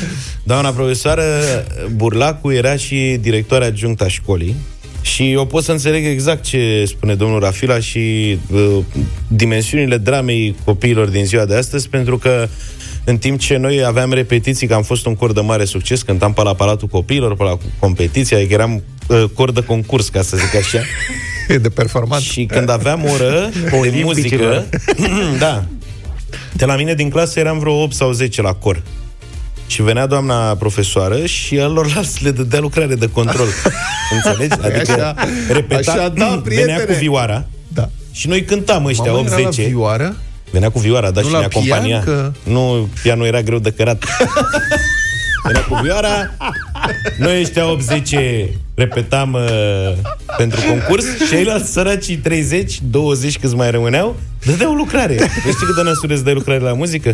[0.42, 1.24] Doamna profesoară
[1.94, 4.56] Burlacu era și directoarea adjuncta școlii
[5.04, 8.78] și eu pot să înțeleg exact ce spune domnul Rafila și uh,
[9.28, 12.48] dimensiunile dramei copiilor din ziua de astăzi, pentru că
[13.04, 16.32] în timp ce noi aveam repetiții, că am fost un cor de mare succes, cântam
[16.32, 20.36] pe la Palatul Copiilor, pe la competiția, adică eram uh, cor de concurs, ca să
[20.36, 20.78] zic așa.
[21.48, 22.22] E de performant.
[22.22, 24.04] Și când aveam oră de Olimpicilor.
[24.04, 24.64] muzică,
[25.38, 25.64] da,
[26.52, 28.82] de la mine din clasă eram vreo 8 sau 10 la cor.
[29.66, 33.46] Și venea doamna profesoară și alorlalți le dădea lucrare de control.
[34.24, 34.52] Înțelegi?
[34.62, 35.14] Adică Așa-
[35.52, 36.78] repeta, așa, da, venea prietene.
[36.84, 37.88] cu vioara Da.
[38.12, 39.52] și noi cântam ăștia Mamă, era la 8-10.
[39.68, 40.16] vioară?
[40.54, 41.98] Venea cu vioara, da, Nu și la ne acompania.
[41.98, 44.04] pian, că- Nu, pianul era greu de cărat.
[45.46, 46.30] Venea cu vioara,
[47.18, 48.14] noi ăștia 80
[48.74, 49.92] repetam uh,
[50.36, 55.14] pentru concurs și ceilalți săracii 30, 20 câți mai rămâneau, dădeau lucrare.
[55.14, 57.08] Deci știi cât de năsură să dai lucrare la muzică?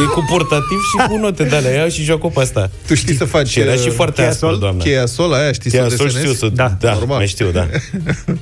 [0.00, 1.74] E cu portativ și cu note de alea.
[1.74, 2.70] Iau și joacă pe asta.
[2.86, 3.48] Tu știi să faci...
[3.48, 4.58] Și era și uh, foarte cheia aspru, sol?
[4.58, 4.82] doamna.
[4.82, 6.32] Cheia sol, aia știi Cheia să sol desenezi?
[6.32, 6.54] știu să...
[6.54, 7.16] Da, da normal.
[7.16, 7.66] mai știu, da.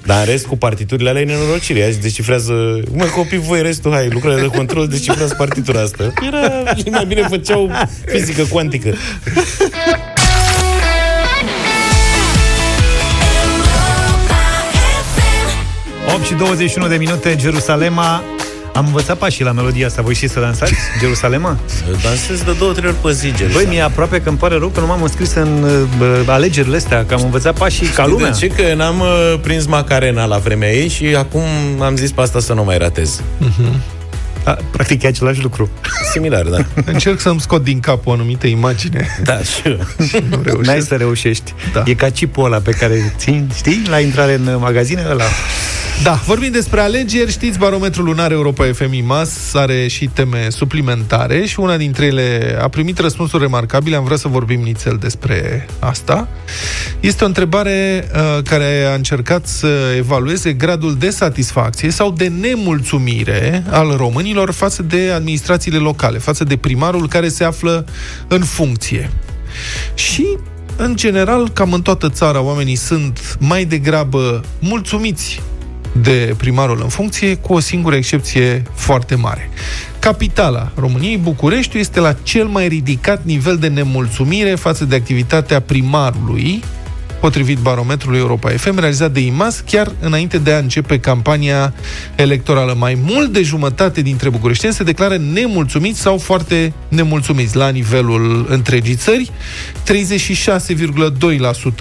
[0.06, 1.78] Dar în rest, cu partiturile alea e nenorocire.
[1.78, 2.52] Aia își descifrează...
[2.92, 6.12] Mă, copii, voi restul, hai, lucrare de control, descifrați partitura asta.
[6.26, 6.74] Era...
[6.76, 7.70] Și mai bine făceau
[8.06, 8.94] fizică cuantică.
[16.14, 18.22] 8 și 21 de minute, Jerusalema.
[18.72, 20.02] Am învățat pașii la melodia asta.
[20.02, 20.74] Voi știți să dansați?
[21.00, 21.58] Jerusalema?
[22.02, 23.52] Dansez de două, trei ori pe zi, Gersa.
[23.54, 25.62] Băi, mi-e aproape că îmi pare rău că nu m-am înscris în
[26.00, 28.30] uh, alegerile astea, că am învățat pașii ca lumea.
[28.30, 28.46] De ce?
[28.46, 31.42] Că n-am uh, prins Macarena la vremea ei și acum
[31.80, 33.20] am zis pe asta să nu mai ratez.
[34.44, 35.70] A, practic e același lucru.
[36.12, 36.58] Similar, da.
[36.84, 39.18] Încerc să-mi scot din cap o anumită imagine.
[39.24, 39.78] da, și eu.
[40.28, 40.86] Nu N-ai reușesc.
[40.86, 41.54] să reușești.
[41.72, 41.82] Da.
[41.86, 45.24] E ca chipul ăla pe care țin, știi, la intrare în magazine ăla.
[46.02, 51.60] Da, vorbim despre alegeri, știți, barometrul lunar Europa FM IMAS are și teme suplimentare și
[51.60, 56.28] una dintre ele a primit răspunsuri remarcabile, am vrea să vorbim nițel despre asta.
[57.00, 63.64] Este o întrebare uh, care a încercat să evalueze gradul de satisfacție sau de nemulțumire
[63.70, 67.86] al românilor față de administrațiile locale, față de primarul care se află
[68.28, 69.10] în funcție.
[69.94, 70.26] Și,
[70.76, 75.40] în general, cam în toată țara, oamenii sunt mai degrabă mulțumiți
[76.00, 79.50] de primarul în funcție, cu o singură excepție foarte mare.
[79.98, 86.62] Capitala României, București, este la cel mai ridicat nivel de nemulțumire față de activitatea primarului,
[87.24, 91.74] potrivit barometrului Europa FM, realizat de IMAS, chiar înainte de a începe campania
[92.14, 92.74] electorală.
[92.78, 98.94] Mai mult de jumătate dintre bucureșteni se declară nemulțumiți sau foarte nemulțumiți la nivelul întregii
[98.94, 99.30] țări.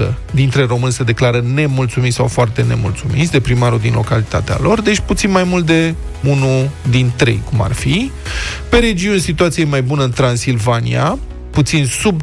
[0.01, 4.99] 36,2% dintre români se declară nemulțumiți sau foarte nemulțumiți de primarul din localitatea lor, deci
[4.99, 8.11] puțin mai mult de unul din trei, cum ar fi.
[8.69, 11.17] Pe regiuni, situația e mai bună în Transilvania,
[11.51, 12.21] puțin sub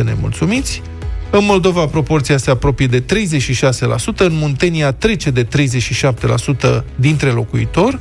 [0.00, 0.82] 31% nemulțumiți,
[1.30, 3.04] în Moldova proporția se apropie de 36%,
[4.16, 7.98] în Muntenia trece de 37% dintre locuitori,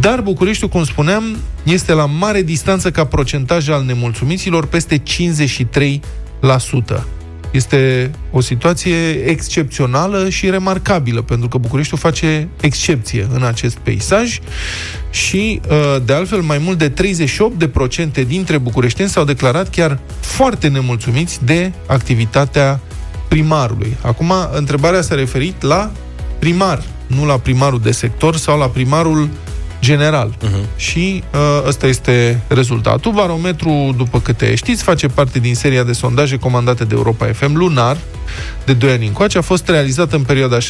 [0.00, 6.02] dar Bucureștiul, cum spuneam, este la mare distanță ca procentaj al nemulțumiților, peste 53%.
[7.52, 14.38] Este o situație excepțională și remarcabilă, pentru că Bucureștiul face excepție în acest peisaj
[15.10, 21.44] și, uh, de altfel, mai mult de 38% dintre bucureșteni s-au declarat chiar foarte nemulțumiți
[21.44, 22.80] de activitatea
[23.28, 23.96] primarului.
[24.00, 25.90] Acum, întrebarea s-a referit la
[26.38, 29.28] primar, nu la primarul de sector sau la primarul
[29.82, 30.34] general.
[30.36, 30.76] Uh-huh.
[30.76, 33.12] Și uh, ăsta este rezultatul.
[33.12, 37.96] Barometru, după câte știți, face parte din seria de sondaje comandate de Europa FM lunar
[38.64, 39.38] de 2 ani încoace.
[39.38, 40.60] A fost realizat în perioada 6-26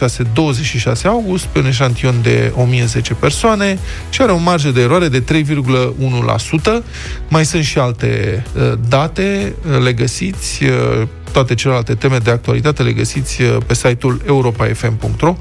[1.04, 3.78] august pe un eșantion de 1010 persoane
[4.10, 6.84] și are o marjă de eroare de 3,1%.
[7.28, 12.82] Mai sunt și alte uh, date, uh, le găsiți, uh, toate celelalte teme de actualitate
[12.82, 15.36] le găsiți uh, pe site-ul europafm.ro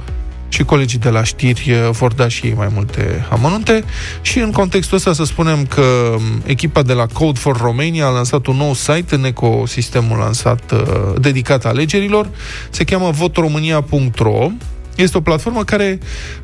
[0.52, 3.84] și colegii de la știri uh, vor da și ei mai multe amănunte.
[4.22, 5.82] Și în contextul ăsta să spunem că
[6.16, 10.72] um, echipa de la Code for Romania a lansat un nou site în ecosistemul lansat
[10.72, 10.80] uh,
[11.20, 12.30] dedicat alegerilor.
[12.70, 14.48] Se cheamă votromania.ro
[14.96, 16.00] este o platformă care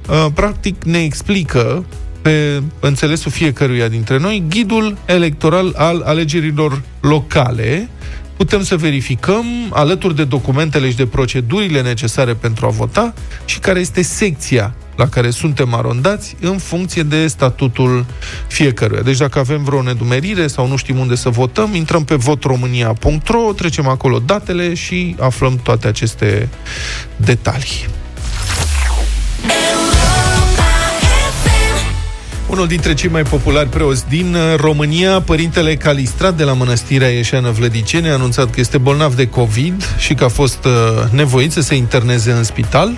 [0.10, 1.86] uh, practic ne explică
[2.22, 7.90] pe înțelesul fiecăruia dintre noi ghidul electoral al alegerilor locale
[8.38, 13.14] putem să verificăm, alături de documentele și de procedurile necesare pentru a vota,
[13.46, 18.06] și care este secția la care suntem arondați în funcție de statutul
[18.48, 19.02] fiecăruia.
[19.02, 23.88] Deci dacă avem vreo nedumerire sau nu știm unde să votăm, intrăm pe votromânia.ro, trecem
[23.88, 26.50] acolo datele și aflăm toate aceste
[27.16, 27.88] detalii.
[32.50, 38.10] Unul dintre cei mai populari preoți din România, părintele Calistrat de la Mănăstirea Ieșeană Vlădicene,
[38.10, 40.72] a anunțat că este bolnav de COVID și că a fost uh,
[41.12, 42.98] nevoit să se interneze în spital.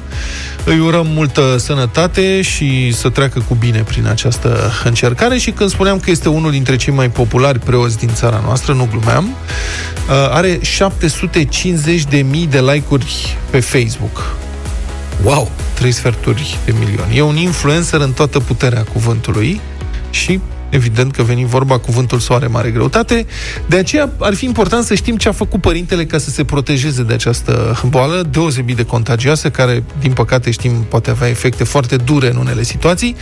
[0.65, 5.99] Îi urăm multă sănătate și să treacă cu bine prin această încercare și când spuneam
[5.99, 10.59] că este unul dintre cei mai populari preoți din țara noastră, nu glumeam, uh, are
[10.61, 14.35] 750 de mii de like-uri pe Facebook.
[15.23, 15.51] Wow!
[15.73, 17.09] Trei sferturi de milion.
[17.13, 19.61] E un influencer în toată puterea cuvântului
[20.09, 23.25] și Evident că veni vorba, cuvântul soare mare greutate.
[23.67, 27.03] De aceea ar fi important să știm ce a făcut părintele ca să se protejeze
[27.03, 32.29] de această boală deosebit de contagioasă, care, din păcate, știm, poate avea efecte foarte dure
[32.29, 33.15] în unele situații.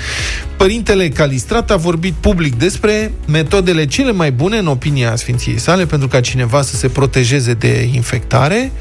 [0.58, 6.08] Părintele Calistrat a vorbit public despre metodele cele mai bune, în opinia Sfinției sale, pentru
[6.08, 8.72] ca cineva să se protejeze de infectare.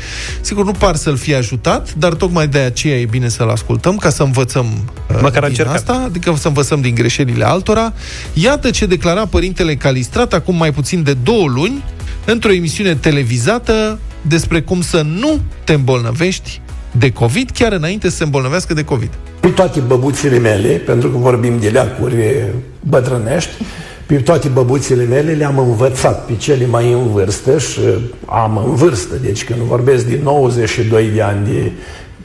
[0.40, 4.10] Sigur, nu par să-l fie ajutat, dar tocmai de aceea e bine să-l ascultăm, ca
[4.10, 4.66] să învățăm
[5.10, 7.92] uh, Măcar din asta, adică să învățăm din greșelile altora.
[8.56, 11.84] Iată ce declara părintele Calistrat acum mai puțin de două luni
[12.24, 16.60] într-o emisiune televizată despre cum să nu te îmbolnăvești
[16.98, 19.10] de COVID, chiar înainte să se îmbolnăvească de COVID.
[19.40, 22.14] Pe toate băbuțele mele, pentru că vorbim de leacuri
[22.80, 23.50] bătrânești,
[24.06, 27.80] pe toate băbuțele mele le-am învățat pe cele mai în vârstă și
[28.26, 31.72] am în vârstă, deci când vorbesc de 92 de ani de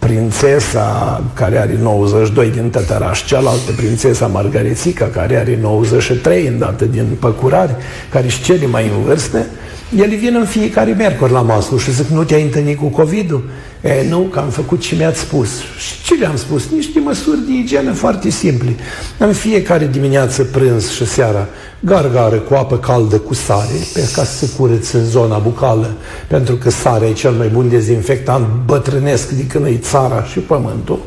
[0.06, 7.76] prințesa care are 92 din Tătăraș, cealaltă prințesa Margarețica care are 93 îndată din Păcurari,
[8.10, 9.46] care și cele mai în vârstă,
[9.96, 13.50] ele vin în fiecare miercuri la masă și zic, nu te-ai întâlnit cu COVID-ul?
[13.82, 15.50] E, nu, că am făcut ce mi-ați spus.
[15.78, 16.70] Și ce le-am spus?
[16.76, 18.76] Niște măsuri de igienă foarte simple.
[19.18, 21.48] În fiecare dimineață, prânz și seara,
[21.80, 25.94] gargară cu apă caldă cu sare, pe ca să se curețe zona bucală,
[26.28, 31.00] pentru că sarea e cel mai bun dezinfectant bătrânesc de când e țara și pământul.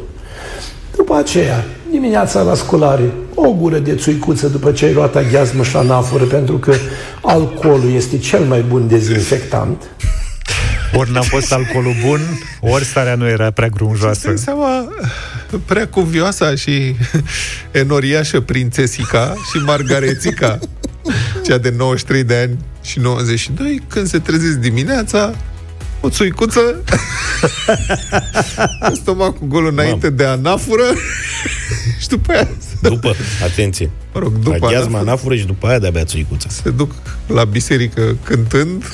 [0.97, 1.65] După aceea,
[1.95, 6.59] dimineața la sculare, o gură de țuicuță după ce ai luat aghiazmă și anafură, pentru
[6.59, 6.75] că
[7.23, 9.83] alcoolul este cel mai bun dezinfectant.
[10.95, 12.21] Ori n-a fost alcoolul bun,
[12.61, 14.31] ori starea nu era prea grunjoasă.
[14.31, 14.89] Îți seama,
[15.65, 16.97] prea cuvioasa și
[17.71, 20.59] enoriașă prințesica și margarețica,
[21.45, 25.35] cea de 93 de ani și 92, când se trezesc dimineața,
[26.05, 26.83] o țuicuță,
[29.01, 30.17] stomacul gol înainte Mam.
[30.17, 30.83] de anafură
[32.01, 32.49] și după aia...
[32.81, 33.15] După,
[33.45, 33.91] atenție.
[34.15, 36.49] Mă rog, după Aghiazma anafură și după aia de-abia țuicuța.
[36.51, 36.93] Se duc
[37.27, 38.85] la biserică cântând.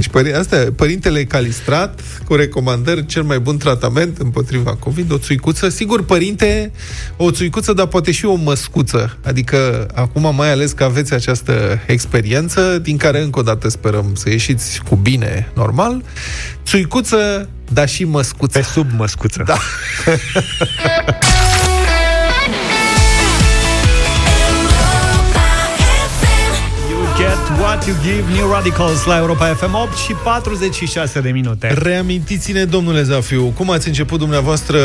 [0.00, 5.68] deci pări, asta, părintele Calistrat, cu recomandări, cel mai bun tratament împotriva COVID, o țuicuță.
[5.68, 6.72] Sigur, părinte,
[7.16, 9.18] o țuicuță, dar poate și o măscuță.
[9.24, 14.30] Adică, acum mai ales că aveți această experiență, din care încă o dată sperăm să
[14.30, 16.02] ieșiți cu bine, normal.
[16.64, 18.58] Țuicuță, dar și măscuță.
[18.58, 19.42] Pe sub măscuță.
[19.46, 19.56] Da.
[27.70, 31.74] What You Give, New Radicals la Europa FM 8 și 46 de minute.
[31.82, 34.78] Reamintiți-ne, domnule Zafiu, cum ați început dumneavoastră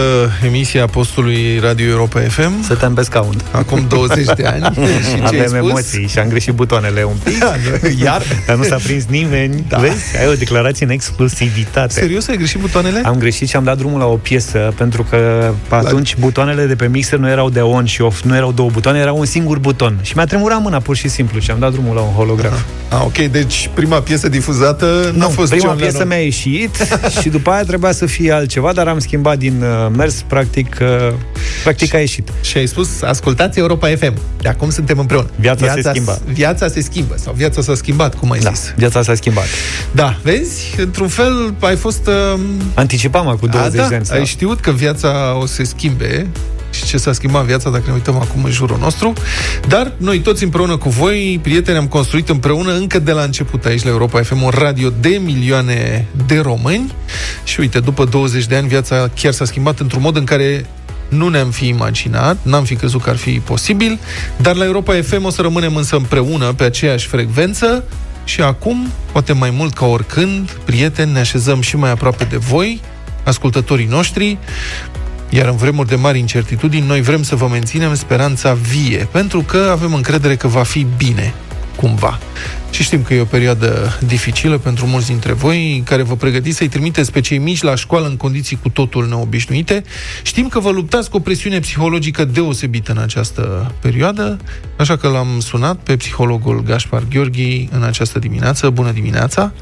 [0.43, 2.63] emisia postului Radio Europa FM?
[2.63, 3.35] Stăteam pe scaun.
[3.51, 4.75] Acum 20 de ani.
[5.09, 5.57] și ce Avem ai spus?
[5.57, 7.39] emoții și am greșit butoanele un pic.
[7.39, 7.53] Da,
[8.03, 8.21] Iar?
[8.47, 9.65] Dar nu s-a prins nimeni.
[9.67, 9.77] Da.
[9.77, 10.17] Vezi?
[10.19, 11.93] Ai o declarație în exclusivitate.
[11.93, 13.01] Serios, ai greșit butoanele?
[13.05, 16.75] Am greșit și am dat drumul la o piesă pentru că pe atunci butoanele de
[16.75, 19.59] pe mixer nu erau de on și off, nu erau două butoane, era un singur
[19.59, 19.99] buton.
[20.01, 22.61] Și mi-a tremurat mâna pur și simplu și am dat drumul la un holograf.
[22.89, 26.07] Ah, ok, deci prima piesă difuzată n-a Nu, fost prima John piesă Lennon.
[26.17, 26.75] mi-a ieșit
[27.21, 31.13] și după aia trebuia să fie altceva, dar am schimbat din uh, mers, practic, uh,
[31.63, 32.29] practic a ieșit.
[32.41, 34.13] Și ai spus, ascultați Europa FM.
[34.41, 35.27] De acum suntem împreună.
[35.35, 36.21] Viața se schimbă.
[36.33, 38.73] Viața se schimbă, sau viața s-a schimbat, cum ai Da, zis.
[38.75, 39.45] viața s-a schimbat.
[39.91, 40.73] Da, vezi?
[40.77, 42.07] Într-un fel ai fost...
[42.07, 42.39] Uh,
[42.73, 44.05] Anticipam acum 20 a, da, de ani.
[44.05, 46.27] sau- ai știut că viața o să se schimbe
[46.75, 49.13] și ce s-a schimbat viața dacă ne uităm acum în jurul nostru.
[49.67, 53.83] Dar noi toți împreună cu voi, prieteni, am construit împreună încă de la început aici
[53.83, 56.93] la Europa FM un radio de milioane de români.
[57.43, 60.65] Și uite, după 20 de ani viața chiar s-a schimbat într-un mod în care
[61.09, 63.99] nu ne-am fi imaginat, n-am fi crezut că ar fi posibil,
[64.37, 67.83] dar la Europa FM o să rămânem însă împreună pe aceeași frecvență.
[68.23, 72.81] Și acum, poate mai mult ca oricând, prieteni, ne așezăm și mai aproape de voi,
[73.23, 74.37] ascultătorii noștri,
[75.35, 79.69] iar în vremuri de mari incertitudini, noi vrem să vă menținem speranța vie, pentru că
[79.71, 81.33] avem încredere că va fi bine.
[81.75, 82.19] cumva.
[82.71, 86.67] Și știm că e o perioadă dificilă pentru mulți dintre voi, care vă pregătiți să-i
[86.67, 89.83] trimiteți pe cei mici la școală în condiții cu totul neobișnuite.
[90.23, 94.37] Știm că vă luptați cu o presiune psihologică deosebită în această perioadă,
[94.77, 98.69] așa că l-am sunat pe psihologul Gaspar Gheorghi în această dimineață.
[98.69, 99.53] Bună dimineața!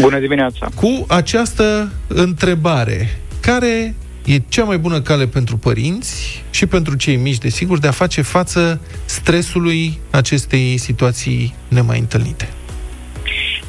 [0.00, 0.68] Bună dimineața!
[0.74, 3.94] Cu această întrebare, care
[4.24, 8.22] e cea mai bună cale pentru părinți și pentru cei mici, desigur, de a face
[8.22, 12.48] față stresului acestei situații nemai întâlnite.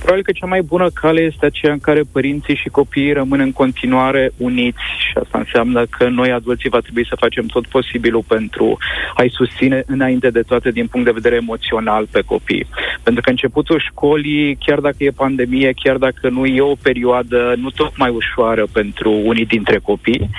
[0.03, 3.51] Probabil că cea mai bună cale este aceea în care părinții și copiii rămân în
[3.51, 8.77] continuare uniți și asta înseamnă că noi, adulții, va trebui să facem tot posibilul pentru
[9.15, 12.67] a-i susține înainte de toate din punct de vedere emoțional pe copii.
[13.03, 17.69] Pentru că începutul școlii, chiar dacă e pandemie, chiar dacă nu e o perioadă nu
[17.69, 20.29] tocmai ușoară pentru unii dintre copii,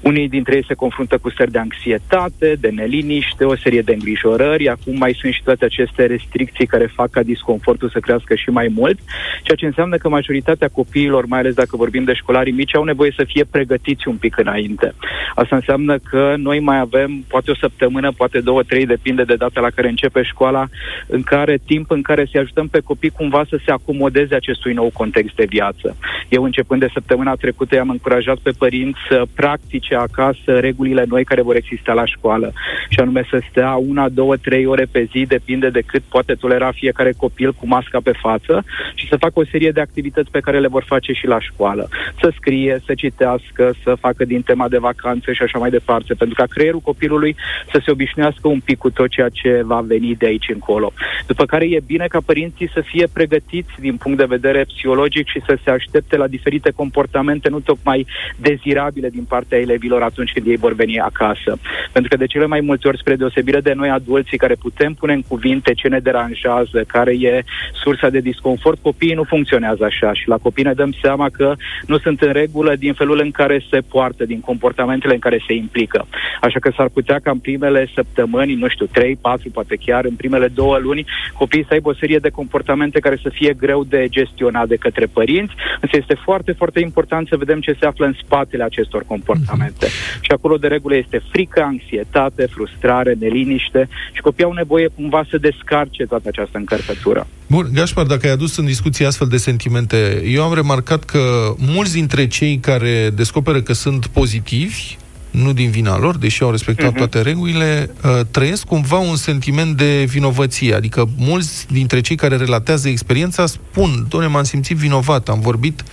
[0.00, 4.68] unii dintre ei se confruntă cu stări de anxietate, de neliniște, o serie de îngrijorări.
[4.68, 8.68] Acum mai sunt și toate aceste restricții care fac ca disconfortul să crească și mai
[8.74, 8.99] mult,
[9.42, 13.12] ceea ce înseamnă că majoritatea copiilor, mai ales dacă vorbim de școlarii mici, au nevoie
[13.16, 14.94] să fie pregătiți un pic înainte.
[15.34, 19.60] Asta înseamnă că noi mai avem poate o săptămână, poate două, trei, depinde de data
[19.60, 20.68] la care începe școala,
[21.06, 24.90] în care timp în care să ajutăm pe copii cumva să se acomodeze acestui nou
[24.92, 25.96] context de viață.
[26.30, 31.42] Eu, începând de săptămâna trecută, i-am încurajat pe părinți să practice acasă regulile noi care
[31.42, 32.52] vor exista la școală.
[32.88, 36.70] Și anume să stea una, două, trei ore pe zi, depinde de cât poate tolera
[36.72, 38.64] fiecare copil cu masca pe față
[38.94, 41.88] și să facă o serie de activități pe care le vor face și la școală.
[42.20, 46.36] Să scrie, să citească, să facă din tema de vacanțe și așa mai departe, pentru
[46.36, 47.36] ca creierul copilului
[47.72, 50.92] să se obișnuiască un pic cu tot ceea ce va veni de aici încolo.
[51.26, 55.40] După care e bine ca părinții să fie pregătiți din punct de vedere psihologic și
[55.46, 58.06] să se aștepte la diferite comportamente nu tocmai
[58.36, 61.50] dezirabile din partea elevilor atunci când ei vor veni acasă.
[61.92, 65.12] Pentru că de cele mai multe ori, spre deosebire de noi adulții care putem pune
[65.12, 67.42] în cuvinte ce ne deranjează, care e
[67.82, 71.54] sursa de disconfort, copiii nu funcționează așa și la copii ne dăm seama că
[71.86, 75.54] nu sunt în regulă din felul în care se poartă, din comportamentele în care se
[75.54, 76.06] implică.
[76.40, 80.14] Așa că s-ar putea ca în primele săptămâni, nu știu, 3, 4, poate chiar în
[80.14, 84.06] primele două luni, copiii să aibă o serie de comportamente care să fie greu de
[84.08, 88.14] gestionat de către părinți, însă este foarte, foarte important să vedem ce se află în
[88.24, 89.86] spatele acestor comportamente.
[89.86, 90.20] Mm-hmm.
[90.20, 95.38] Și acolo de regulă este frică, anxietate, frustrare, neliniște și copiii au nevoie cumva să
[95.38, 97.26] descarce toată această încărcătură.
[97.46, 101.92] Bun, Gașpar, dacă ai adus în discuție astfel de sentimente, eu am remarcat că mulți
[101.92, 104.96] dintre cei care descoperă că sunt pozitivi,
[105.30, 106.96] nu din vina lor, deși au respectat uh-huh.
[106.96, 110.74] toate regulile, uh, trăiesc cumva un sentiment de vinovăție.
[110.74, 115.84] Adică mulți dintre cei care relatează experiența spun, doamne, m-am simțit vinovat, am vorbit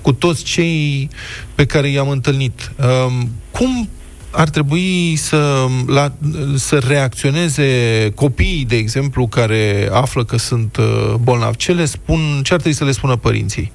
[0.00, 1.08] cu toți cei
[1.54, 2.72] pe care i-am întâlnit.
[2.76, 3.12] Uh,
[3.50, 3.88] cum
[4.30, 6.12] ar trebui să, la,
[6.56, 7.66] să reacționeze
[8.14, 11.56] copiii, de exemplu, care află că sunt uh, bolnavi?
[11.56, 13.72] Ce le spun, ce ar trebui să le spună părinții?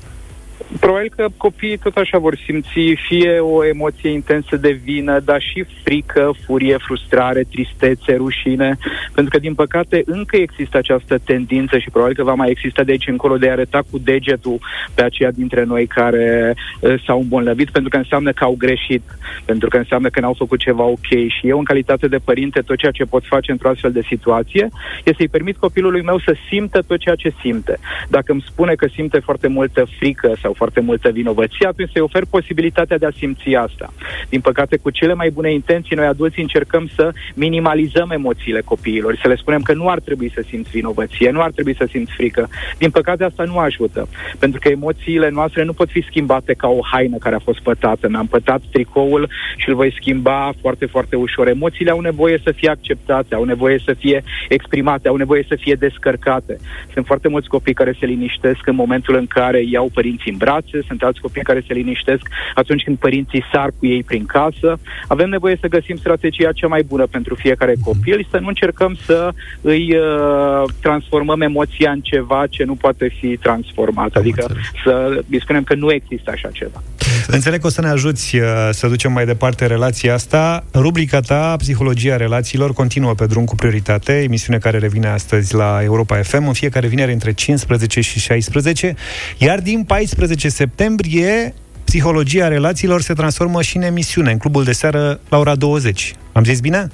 [0.80, 2.70] Probabil că copiii tot așa vor simți
[3.08, 8.78] fie o emoție intensă de vină, dar și frică, furie, frustrare, tristețe, rușine,
[9.14, 12.92] pentru că, din păcate, încă există această tendință și probabil că va mai exista de
[12.92, 14.60] aici încolo de a arăta cu degetul
[14.94, 19.04] pe aceia dintre noi care uh, s-au îmbolnăvit, pentru că înseamnă că au greșit,
[19.46, 22.78] pentru că înseamnă că n-au făcut ceva ok și eu, în calitate de părinte, tot
[22.78, 26.82] ceea ce pot face într-o astfel de situație este să-i permit copilului meu să simtă
[26.88, 27.78] tot ceea ce simte.
[28.10, 32.24] Dacă îmi spune că simte foarte multă frică sau foarte multă vinovăție, atunci să-i ofer
[32.30, 33.94] posibilitatea de a simți asta.
[34.30, 39.28] Din păcate, cu cele mai bune intenții, noi adulți încercăm să minimalizăm emoțiile copiilor, să
[39.28, 42.50] le spunem că nu ar trebui să simți vinovăție, nu ar trebui să simți frică.
[42.78, 44.08] Din păcate, asta nu ajută,
[44.40, 48.08] pentru că emoțiile noastre nu pot fi schimbate ca o haină care a fost pătată.
[48.10, 51.48] Mi-am pătat tricoul și îl voi schimba foarte, foarte ușor.
[51.48, 55.76] Emoțiile au nevoie să fie acceptate, au nevoie să fie exprimate, au nevoie să fie
[55.76, 56.58] descărcate.
[56.94, 60.78] Sunt foarte mulți copii care se liniștesc în momentul în care iau părinții în brațe,
[60.88, 64.70] sunt alți copii care se liniștesc atunci când părinții sar cu ei prin casă.
[65.08, 68.98] Avem nevoie să găsim strategia cea mai bună pentru fiecare copil și să nu încercăm
[69.06, 74.16] să îi uh, transformăm emoția în ceva ce nu poate fi transformat.
[74.16, 74.44] Adică
[74.84, 76.80] să îi spunem că nu există așa ceva.
[77.28, 80.64] Înțeleg că o să ne ajuți uh, să ducem mai departe relația asta.
[80.74, 86.22] Rubrica ta, Psihologia relațiilor, continuă pe drum cu prioritate, emisiune care revine astăzi la Europa
[86.22, 88.96] FM, în fiecare vineri între 15 și 16,
[89.38, 91.54] iar din 14 septembrie
[91.94, 96.14] Psihologia relațiilor se transformă și în emisiune, în clubul de seară la ora 20.
[96.32, 96.88] Am zis bine?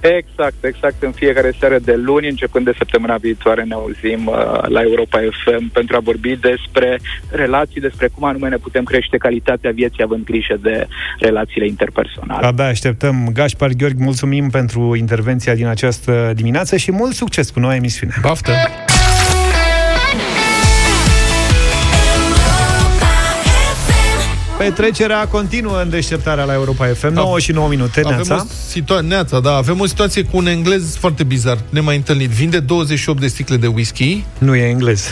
[0.00, 1.02] Exact, exact.
[1.02, 4.34] În fiecare seară de luni, începând de săptămâna viitoare, ne auzim uh,
[4.68, 7.00] la Europa FM pentru a vorbi despre
[7.30, 10.86] relații, despre cum anume ne putem crește calitatea vieții având grijă de
[11.18, 12.46] relațiile interpersonale.
[12.46, 13.28] Abia așteptăm.
[13.32, 18.12] Gașpar Gheorghi, mulțumim pentru intervenția din această dimineață și mult succes cu noua emisiune.
[18.22, 18.52] Baftă!
[24.68, 28.34] Petrecerea continuă în deșteptarea la Europa FM, 9 și 9 minute, Avem Neața.
[28.34, 32.30] o, situa- Neața, da, avem o situație cu un englez foarte bizar, nemai întâlnit.
[32.30, 34.24] Vinde 28 de sticle de whisky.
[34.38, 35.10] Nu e englez.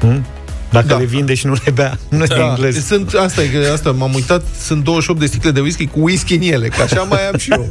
[0.00, 0.26] Hmm?
[0.70, 0.96] Dacă Da.
[0.96, 2.86] le vinde și nu le bea, nu e Da, englez.
[2.86, 6.34] sunt, asta e, că asta m-am uitat, sunt 28 de sticle de whisky cu whisky
[6.34, 7.70] în ele, că așa mai am și eu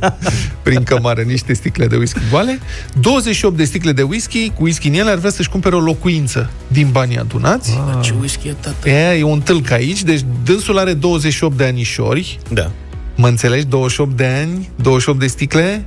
[0.63, 2.59] prin cămară niște sticle de whisky goale.
[2.99, 6.49] 28 de sticle de whisky cu whisky în ele ar vrea să-și cumpere o locuință
[6.67, 7.79] din banii adunați.
[8.01, 8.89] Ce whisky e, tată?
[8.89, 12.71] E, e un tâlc aici, deci dânsul are 28 de anișori, Da.
[13.15, 13.65] mă înțelegi?
[13.65, 15.85] 28 de ani, 28 de sticle,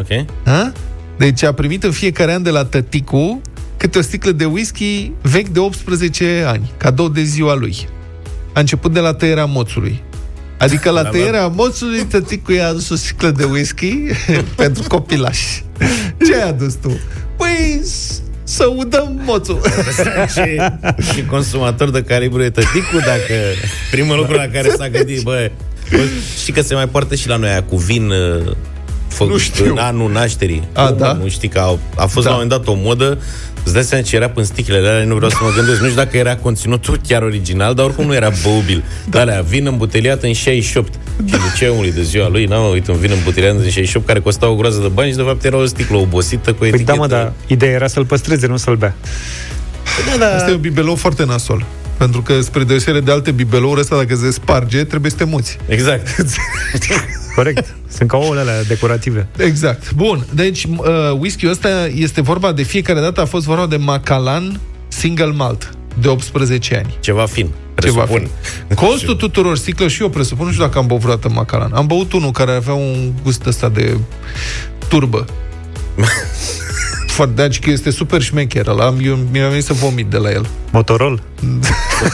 [0.00, 0.24] Ok.
[0.44, 0.72] Ha?
[1.18, 3.40] Deci a primit în fiecare an de la tăticu
[3.76, 7.88] câte o sticlă de whisky vechi de 18 ani, cadou de ziua lui.
[8.52, 10.02] A început de la tăierea moțului.
[10.58, 13.94] Adică la La- tăierea moțului, tăticu i-a adus o sticlă de whisky
[14.56, 15.64] pentru copilași.
[16.26, 16.98] Ce ai adus tu?
[17.36, 19.60] Păi, s- să udăm moțul.
[20.34, 20.56] ce,
[21.14, 23.34] ce consumator de calibru e tăticul dacă
[23.90, 25.50] primul lucru la care s-a gândit, bă,
[25.90, 25.98] bă,
[26.38, 28.52] știi că se mai poartă și la noi aia cu vin uh,
[29.16, 29.70] făcut Nu știu.
[29.70, 30.62] în anul nașterii.
[30.72, 31.12] A, Cum, da?
[31.12, 32.32] Nu știi că a, a fost Da.
[32.32, 33.18] la un moment dat o modă
[33.64, 36.02] Îți dai seama ce era în sticlele alea, nu vreau să mă gândesc, nu știu
[36.02, 38.84] dacă era conținutul chiar original, dar oricum nu era băubil.
[39.10, 39.20] Da.
[39.20, 40.92] Alea, vin îmbuteliat în 68.
[41.16, 41.36] Da.
[41.36, 44.20] Și de ce omului de ziua lui, n-am uite, un vin îmbuteliat în 68 care
[44.20, 46.92] costa o groază de bani și de fapt era o sticlă obosită cu Păi etichetă.
[46.92, 48.94] da, mă, dar ideea era să-l păstreze, nu să-l bea.
[50.12, 50.34] da, da.
[50.34, 51.64] Asta e un bibelou foarte nasol.
[51.98, 55.56] Pentru că, spre deosebire de alte bibelouri, ăsta dacă se sparge, trebuie să te muți.
[55.68, 56.06] Exact.
[57.36, 57.74] Corect.
[57.88, 59.26] Sunt ca ouăle alea decorative.
[59.36, 59.92] Exact.
[59.92, 60.26] Bun.
[60.34, 60.86] Deci, uh,
[61.18, 65.70] whisky-ul ăsta este vorba de fiecare dată a fost vorba de Macallan Single Malt
[66.00, 66.96] de 18 ani.
[67.00, 67.48] Ceva fin,
[67.82, 68.28] Ceva presupun.
[68.66, 68.76] fin.
[68.76, 71.72] Costul tuturor sticlă și eu presupun, nu știu dacă am băut vreodată Macallan.
[71.72, 73.96] Am băut unul care avea un gust ăsta de
[74.88, 75.24] turbă.
[77.16, 78.94] Foarte, deci că este super șmecher ăla.
[79.02, 80.46] Eu, mi-a venit să vomit de la el.
[80.72, 81.22] Motorol.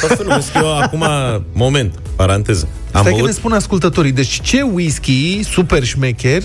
[0.00, 1.04] Tot felul whisky eu acum,
[1.52, 2.68] moment, paranteză.
[2.92, 4.12] Am Stai că băut, ne spun ascultătorii.
[4.12, 6.42] Deci ce whisky super șmecher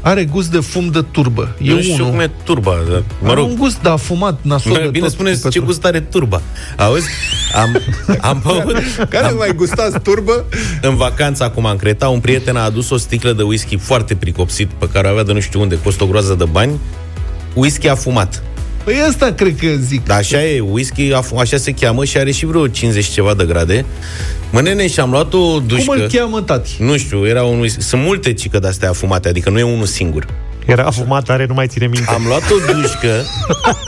[0.00, 1.56] are gust de fum de turbă?
[1.62, 2.06] E nu știu unul.
[2.10, 5.12] cum e turba, dar, mă Are rog, un gust, da, fumat, nasol de Bine tot,
[5.12, 5.66] spuneți cu ce petrol.
[5.66, 6.40] gust are turba.
[6.76, 7.08] Auzi?
[7.54, 7.80] Am,
[8.20, 8.76] am băut
[9.08, 10.44] Care am, mai gustați turbă?
[10.82, 14.68] în vacanță acum în Creta, un prieten a adus o sticlă de whisky foarte pricopsit,
[14.68, 16.72] pe care o avea de nu știu unde, costă o groază de bani.
[17.54, 18.42] Whisky a fumat.
[18.84, 20.04] Păi asta cred că zic.
[20.04, 23.34] Dar așa e, whisky, a, fu- așa se cheamă și are și vreo 50 ceva
[23.34, 23.84] de grade.
[24.50, 25.84] Mă, nene, și am luat o dușcă.
[25.92, 26.70] Cum îl cheamă tati?
[26.78, 27.82] Nu știu, era un whisky.
[27.82, 30.26] Sunt multe cică de-astea afumate, adică nu e unul singur.
[30.66, 32.10] Era fumat, are, nu mai ține minte.
[32.10, 33.24] Am luat o dușcă,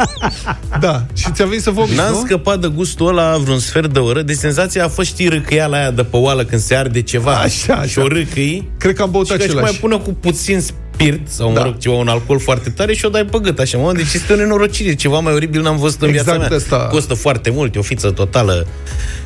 [0.81, 2.23] Da, și ți-a venit să vomiți, n-am nu?
[2.25, 5.91] scăpat de gustul ăla vreun sfert de oră, de senzația a fost știi râcăiala aia
[5.91, 7.33] de pe oală când se arde ceva.
[7.35, 7.87] Așa, așa.
[7.87, 9.81] Și o râcăi Cred că am băut și că și mai același.
[9.81, 10.61] pună cu puțin
[11.03, 11.63] spirit sau, mă Da.
[11.65, 14.33] rog, ceva, un alcool foarte tare și o dai pe gât, așa, mă, deci este
[14.33, 16.57] o nenorocire, ceva mai oribil n-am văzut în Exact viața mea.
[16.57, 16.77] ăsta.
[16.77, 18.53] Costă foarte mult, e o fiță totală.
[18.53, 18.65] În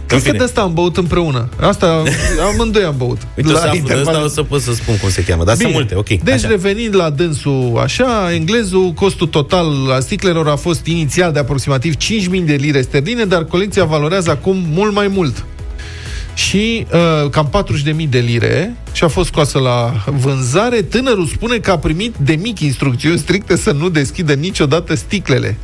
[0.07, 1.49] Cred că fine, de asta am băut împreună.
[1.61, 2.03] Asta,
[2.53, 3.19] amândoi am băut.
[3.37, 4.17] uite, o să aflu de intervale.
[4.17, 6.09] asta, o să pot să spun cum se cheamă, dar sunt multe, ok.
[6.09, 6.49] Deci, așa.
[6.49, 11.99] revenind la dânsul așa, englezul, costul total a sticlelor a fost inițial de aproximativ 5.000
[12.45, 15.45] de lire sterline, dar colecția valorează acum mult mai mult.
[16.37, 17.65] Și uh, cam
[18.01, 20.83] 40.000 de lire și a fost scoasă la vânzare.
[20.83, 25.57] Tânărul spune că a primit de mic instrucțiuni stricte să nu deschidă niciodată sticlele.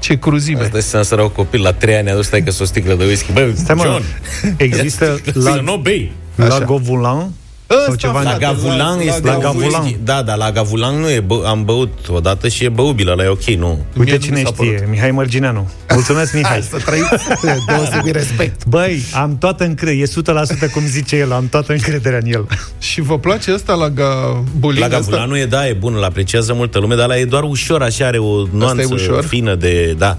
[0.00, 0.60] Ce cruzime.
[0.60, 3.32] Asta este să un copil la 3 ani a dus că o sticlă de whisky.
[3.32, 4.04] Bă, Stai, mă, John,
[4.56, 5.40] există la...
[5.42, 6.12] să la, nu o bei.
[6.36, 6.64] la Așa.
[6.64, 7.30] Govulan
[7.70, 9.80] Ăsta, sau ceva La frate, Gavulan este la un Gavulan.
[9.82, 9.98] whisky.
[10.04, 13.28] Da, da, la Gavulan nu e, bă, am băut odată și e băubil, ăla e
[13.28, 13.66] ok, nu.
[13.68, 14.90] Mie Uite nu cine mi s-a știe, părut.
[14.90, 15.70] Mihai Mărgineanu.
[15.92, 16.62] Mulțumesc, Mihai.
[16.62, 17.08] Să trăiți
[17.66, 18.64] deosebit respect.
[18.66, 22.46] Băi, am toată încredere, e 100% cum zice el, am toată încrederea în el.
[22.78, 24.80] Și vă place asta la Gabulin?
[24.80, 27.42] La Gavulan nu e, da, e bun, îl apreciază multă lume, dar la e doar
[27.42, 29.24] ușor, așa are o nuanță ușor?
[29.24, 30.16] fină de, da.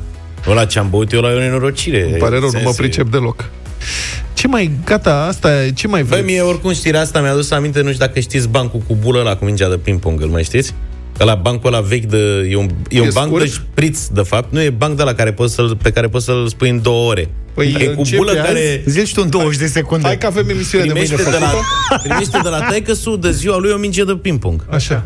[0.49, 2.03] Ăla ce am băut eu la e o nenorocire.
[2.03, 3.49] Îmi pare rău, nu mă Sens- pricep deloc.
[4.33, 6.25] Ce mai, gata, asta, ce mai Băi, vreți?
[6.33, 9.36] mie oricum știrea asta mi-a adus aminte, nu știu dacă știți bancul cu bulă ăla
[9.36, 10.73] cu mingea de ping-pong, îl mai știți?
[11.19, 12.47] Ăla bancul ăla vechi de...
[12.49, 13.43] E un, e un E banc scurt?
[13.43, 14.53] de șpriț, de fapt.
[14.53, 17.09] Nu e banc de la care poți să pe care poți să-l spui în două
[17.09, 17.29] ore.
[17.53, 18.39] Păi, e cu începe bulă azi?
[18.41, 18.83] care...
[18.86, 20.05] Zici tu în 20 de secunde.
[20.07, 21.59] Hai că avem emisiunea de mâine Primește de, făcută.
[21.89, 24.65] la, primește de la taică su de ziua lui o minge de ping-pong.
[24.69, 25.05] Așa.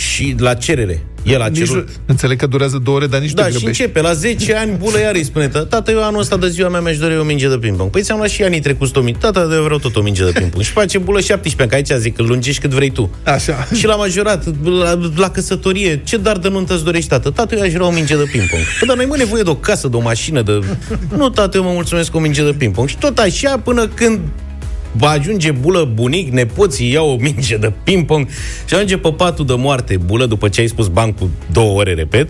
[0.00, 1.04] Și la cerere.
[1.22, 1.88] El a Nici, cerut.
[2.06, 3.80] înțeleg că durează două ore, dar nici Da, nu și grăbești.
[3.82, 4.00] începe.
[4.00, 6.80] La 10 ani, bulă iar îi spune, "Tă- tată, eu anul ăsta de ziua mea
[6.80, 7.90] mi-aș dori o minge de ping-pong.
[7.90, 9.18] Păi ți-am luat și anii trecuți o minge.
[9.20, 10.62] Tată, eu vreau tot o minge de ping-pong.
[10.64, 13.10] și face bulă 17 ani, că aici zic, îl lungești cât vrei tu.
[13.24, 13.68] Așa.
[13.74, 17.30] Și la majorat, la, la căsătorie, ce dar de nuntă îți dorești, tată?
[17.30, 18.62] Tată, eu aș vrea o minge de ping-pong.
[18.78, 20.60] Păi, dar noi mă nevoie de o casă, de o mașină, de...
[21.16, 22.88] Nu, tată, eu mă mulțumesc cu o minge de ping-pong.
[22.88, 24.18] Și tot așa până când
[24.92, 28.28] va ajunge bulă bunic, nepoții iau o minge de ping-pong
[28.66, 32.28] și ajunge pe patul de moarte bulă după ce ai spus bancul două ore, repet,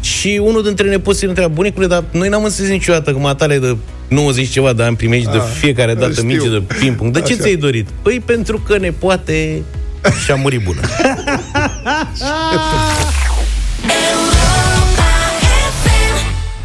[0.00, 3.76] Și unul dintre nepoții îl întreabă, bunicule, dar noi n-am înțeles niciodată că matale de
[4.08, 6.24] 90 ceva de ani primești de Ah, fiecare dată știu.
[6.24, 7.12] mici de ping-pong.
[7.12, 7.42] De ce Așa.
[7.42, 7.88] ți-ai dorit?
[8.02, 9.62] Păi pentru că ne poate
[10.24, 10.80] și a murit bună.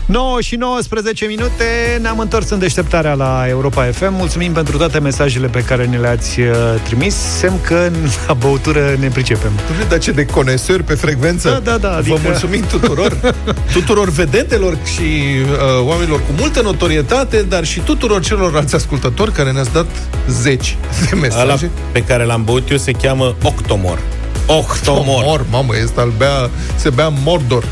[0.09, 4.13] 9 și 19 minute, ne-am întors în deșteptarea la Europa FM.
[4.13, 6.47] Mulțumim pentru toate mesajele pe care ne le-ați uh,
[6.83, 7.15] trimis.
[7.15, 7.89] Semn că
[8.27, 9.51] la băutură ne pricepem.
[9.51, 11.49] Dom'le, dar ce de conesori pe frecvență?
[11.49, 13.35] Da, da, da, Vă adică- mulțumim tuturor,
[13.73, 19.73] tuturor vedetelor și uh, oamenilor cu multă notorietate, dar și tuturor celorlalți ascultători care ne-ați
[19.73, 19.85] dat
[20.29, 21.69] zeci de Ăla mesaje.
[21.91, 23.99] pe care l-am băut eu se cheamă Octomor.
[24.45, 25.23] Octomor.
[25.25, 27.63] Mor, mamă, este al bea, se bea Mordor.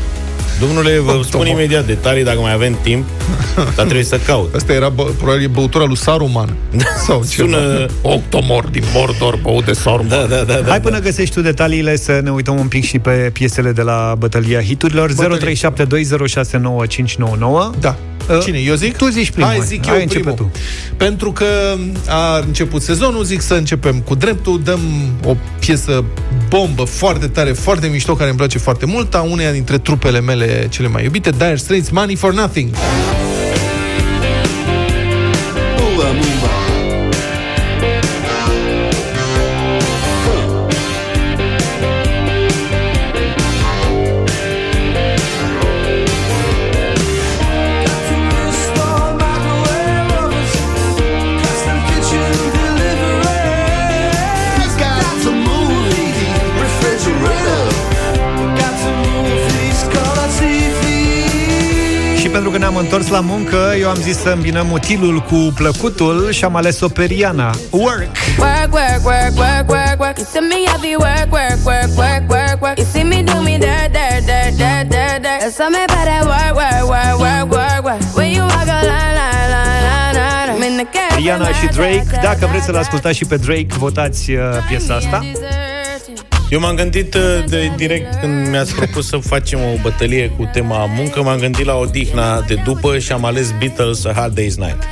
[0.60, 1.24] Domnule, vă Octomor.
[1.24, 3.06] spun imediat detalii dacă mai avem timp,
[3.56, 4.54] dar trebuie să caut.
[4.54, 6.56] Asta era bă, probabil e băutura lui Saruman.
[7.06, 7.48] Sau ceva.
[7.48, 10.08] Sună- Octomor din Mordor, băut de Saruman.
[10.08, 10.54] Da, da, da.
[10.60, 13.82] da Hai până găsești tu detaliile să ne uităm un pic și pe piesele de
[13.82, 15.10] la bătălia hiturilor.
[15.10, 15.14] 0372069599.
[17.80, 17.96] Da.
[18.28, 18.58] Uh, Cine?
[18.58, 18.96] Eu zic?
[18.96, 19.50] tu zici primul.
[19.50, 20.38] Hai, zic Hai, eu începe primul.
[20.38, 20.50] tu.
[20.96, 21.76] Pentru că
[22.08, 24.80] a început sezonul, zic să începem cu dreptul, dăm
[25.24, 26.04] o piesă
[26.48, 30.66] bombă foarte tare, foarte mișto, care îmi place foarte mult, a uneia dintre trupele mele
[30.70, 32.70] cele mai iubite, Dire Straits, Money for Nothing.
[32.74, 32.80] Și
[63.08, 66.56] că ne-am întors la muncă, eu am zis să îmbinăm utilul cu plăcutul și am
[66.56, 67.50] ales-o pe Rihanna.
[67.70, 68.10] Work!
[68.38, 70.16] Work, work, work, work, work, work.
[70.18, 72.76] You see me happy work, work, work, work, work, work.
[72.78, 75.38] You see me do me dirt, dirt, dirt, dirt, dirt, dirt.
[75.42, 78.00] There's something about that work, work, work, work, work, work.
[78.16, 80.48] When you walk a line, line, line, line, line.
[80.52, 81.18] I'm in the car.
[81.18, 82.06] Rihanna și Drake.
[82.22, 85.18] Dacă vreți să-l ascultați și pe Drake, votați uh, piesa asta.
[86.50, 90.86] Eu m-am gândit uh, de direct când mi-ați propus să facem o bătălie cu tema
[90.86, 94.82] muncă, m-am gândit la odihna de după și am ales Beatles A Hard Day's Night.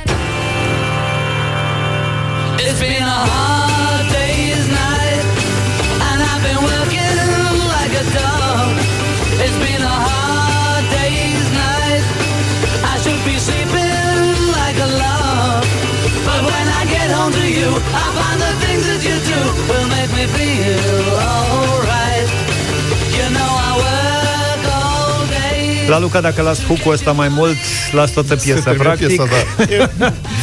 [25.87, 27.55] La Luca, dacă las hook ăsta mai mult,
[27.91, 29.07] las toată piesa, termină practic.
[29.07, 29.65] piesa, da.
[29.75, 29.89] E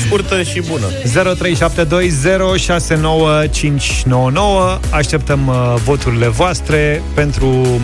[0.07, 0.87] scurtă și bună.
[4.75, 7.81] 0372069599 Așteptăm uh, voturile voastre pentru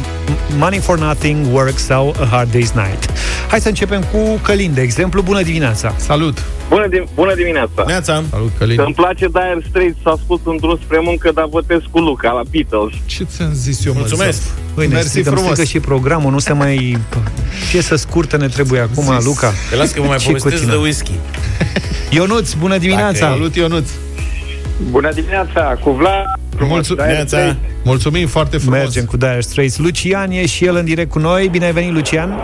[0.58, 3.12] Money for Nothing, Work sau A Hard Day's Night.
[3.48, 5.22] Hai să începem cu Călin, de exemplu.
[5.22, 5.94] Bună dimineața!
[5.96, 6.59] Salut!
[6.70, 7.84] Bună, di- bună dimineața!
[7.86, 8.80] Neața, Salut, Călin!
[8.84, 12.42] Îmi place Dire Straits să ascult un drum spre muncă, dar votez cu Luca la
[12.50, 13.00] Beatles.
[13.06, 14.42] Ce ți-am zis eu, mă, mulțumesc.
[14.42, 14.50] Zaf?
[14.74, 15.50] Păi, ne Mersi strigăm, frumos!
[15.52, 16.98] strică și programul, nu se mai...
[17.70, 19.24] Piesă scurtă ne trebuie acum, Zis.
[19.24, 19.52] Luca.
[19.70, 20.72] Te las că vă mai Ce povestesc cuțină.
[20.72, 21.12] de whisky.
[22.10, 23.20] Ionuț, bună dimineața!
[23.20, 23.88] Dacă Salut, Ionuț!
[24.90, 26.24] Bună dimineața, cu Vlad.
[26.58, 27.26] Mulțu- Dire Neața.
[27.36, 27.56] Straits.
[27.84, 28.78] Mulțumim foarte frumos!
[28.78, 29.78] Mergem cu Dire Straits.
[29.78, 31.48] Lucian e și el în direct cu noi.
[31.48, 32.34] Bine ai venit, Lucian!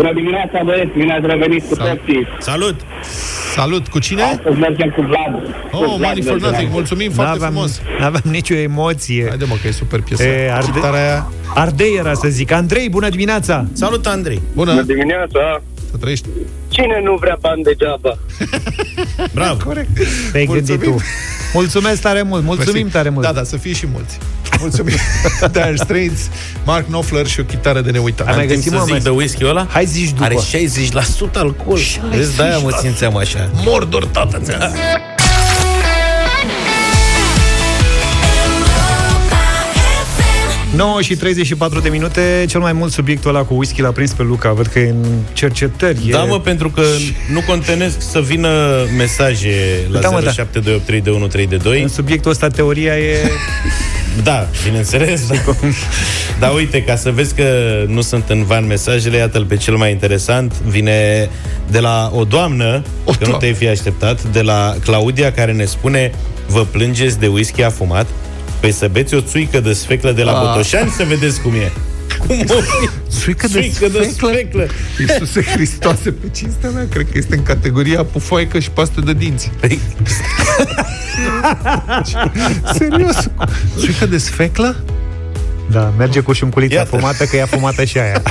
[0.00, 1.98] Bună dimineața, băieți, bine ați revenit cu Salut.
[1.98, 2.26] toții.
[2.38, 2.76] Salut!
[3.54, 3.88] Salut!
[3.88, 4.22] Cu cine?
[4.22, 5.32] Astăzi mergem cu Vlad.
[5.70, 6.50] Cu Oh, Vlad Money for mergem.
[6.50, 6.70] Nothing!
[6.72, 7.80] Mulțumim foarte N-aveam, frumos!
[8.00, 9.24] n-aveam nicio emoție.
[9.28, 10.22] Haide mă, că e super piesă.
[10.24, 12.52] E, arde- Citarea aia, Ardei era să zic.
[12.52, 13.66] Andrei, bună dimineața!
[13.72, 14.42] Salut, Andrei!
[14.54, 15.62] bună, Bună dimineața.
[15.90, 16.26] să trăiești.
[16.68, 18.18] Cine nu vrea bani degeaba?
[19.38, 19.64] Bravo!
[19.64, 19.88] Corect.
[20.32, 20.80] Te-ai Mulțumim.
[20.80, 21.02] gândit tu.
[21.52, 22.96] Mulțumesc tare mult, mulțumim Mersi.
[22.96, 23.24] tare mult.
[23.26, 24.18] Da, da, să fie și mulți.
[24.60, 24.94] Mulțumim.
[25.52, 26.20] Dire Straits,
[26.64, 28.26] Mark Knopfler și o chitară de neuitat.
[28.28, 29.66] Am mai Timp găsit, să mă, zic mai- de whisky ăla?
[29.70, 30.24] Hai zici după.
[30.24, 31.78] Are 60% alcool.
[32.10, 33.50] Vezi, de-aia mă simțeam așa.
[33.64, 34.52] Mordor, tată, ți
[40.76, 44.22] 9 și 34 de minute, cel mai mult subiectul ăla cu whisky l-a prins pe
[44.22, 44.52] Luca.
[44.52, 46.08] Văd că e în cercetări.
[46.10, 46.26] Da, e...
[46.26, 46.82] mă, pentru că
[47.32, 48.48] nu contenesc să vină
[48.96, 49.54] mesaje
[49.90, 50.30] la Da, mă, da.
[50.30, 51.82] 07283132.
[51.82, 53.16] În subiectul ăsta teoria e...
[54.22, 55.26] Da, bineînțeles.
[55.26, 55.34] Da.
[56.40, 57.44] Dar uite, ca să vezi că
[57.86, 60.52] nu sunt în van mesajele, iată-l pe cel mai interesant.
[60.66, 61.28] Vine
[61.70, 63.38] de la o doamnă, O că nu doamnă.
[63.38, 66.12] te-ai fi așteptat, de la Claudia, care ne spune
[66.46, 68.06] Vă plângeți de whisky afumat?
[68.60, 70.46] Păi să beți o țuică de sfeclă de la Ah.
[70.46, 71.72] Botoșani să vedeți cum e.
[72.26, 72.88] Cum o fi?
[73.08, 74.30] Țuică de Țuică de sfeclă?
[74.32, 74.66] sfeclă.
[75.00, 79.50] Iisuse Hristoase, pe cinstea mea, cred că este în categoria pufoaică și pastă de dinți.
[79.60, 79.80] Păi,
[82.78, 83.28] Serios?
[83.78, 84.76] Țuică de sfeclă?
[85.70, 86.96] Da, merge cu șunculița Iată.
[86.96, 88.22] fumată, că e fumată și aia.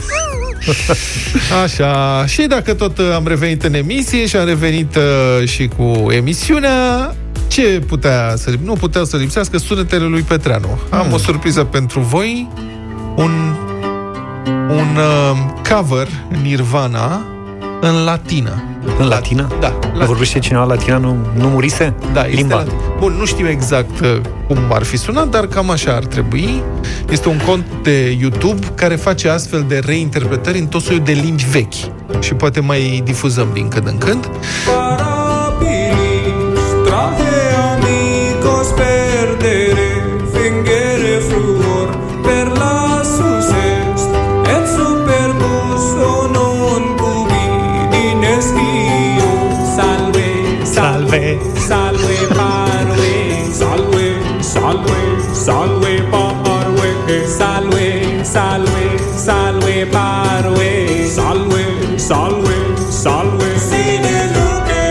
[1.63, 6.11] Așa, și dacă tot uh, am revenit în emisie și am revenit uh, și cu
[6.11, 7.15] emisiunea,
[7.47, 10.80] ce putea să Nu putea să lipsească sunetele lui Petreanu.
[10.89, 12.47] Am o surpriză pentru voi,
[13.18, 13.32] un,
[14.70, 15.38] un uh,
[15.70, 16.07] cover
[16.41, 17.22] Nirvana
[17.82, 18.63] în latină.
[18.99, 19.47] În latină?
[19.59, 20.05] Da, Nu latină.
[20.05, 20.97] vorbește cineva latina?
[20.97, 21.93] Nu, nu murise?
[22.13, 22.55] Da, este Limba.
[22.55, 22.74] latin.
[22.99, 26.61] Bun, nu știu exact uh, cum ar fi sunat, dar cam așa ar trebui.
[27.09, 31.45] Este un cont de YouTube care face astfel de reinterpretări în tot soiul de limbi
[31.51, 31.74] vechi.
[32.20, 34.30] Și poate mai difuzăm din când în când.
[34.65, 36.61] Parabilis,
[61.08, 62.55] salve, salve,
[62.89, 64.84] salve, sine luce,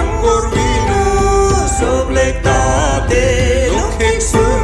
[0.00, 3.24] ancor vinus, oblectate,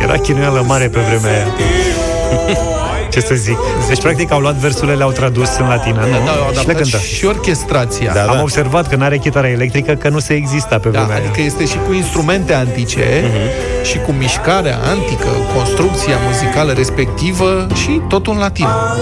[0.03, 2.94] Era chinuială mare pe vremea aia.
[3.15, 3.57] Ce să zic?
[3.89, 6.11] Deci, practic, au luat versurile, le-au tradus în latină, nu?
[6.25, 6.97] Da, au și le adaptat cântă.
[6.99, 8.13] și orchestrația.
[8.15, 8.43] Da, Am da.
[8.43, 11.45] observat că n-are chitară electrică, că nu se exista pe Da, vremea adică aia.
[11.45, 13.85] este și cu instrumente antice Mhm.
[13.85, 18.97] și cu mișcarea antică, construcția muzicală respectivă și totul în latină.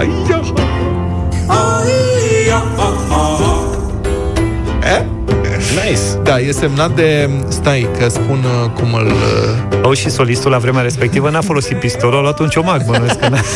[0.00, 0.31] Eh?
[5.92, 6.22] Nice.
[6.22, 7.30] Da, e semnat de...
[7.48, 9.06] Stai, că spun uh, cum îl...
[9.06, 13.18] uh, Au și solistul la vremea respectivă n-a folosit pistolul, a luat un ciomac, bănuiesc
[13.18, 13.38] că n-a.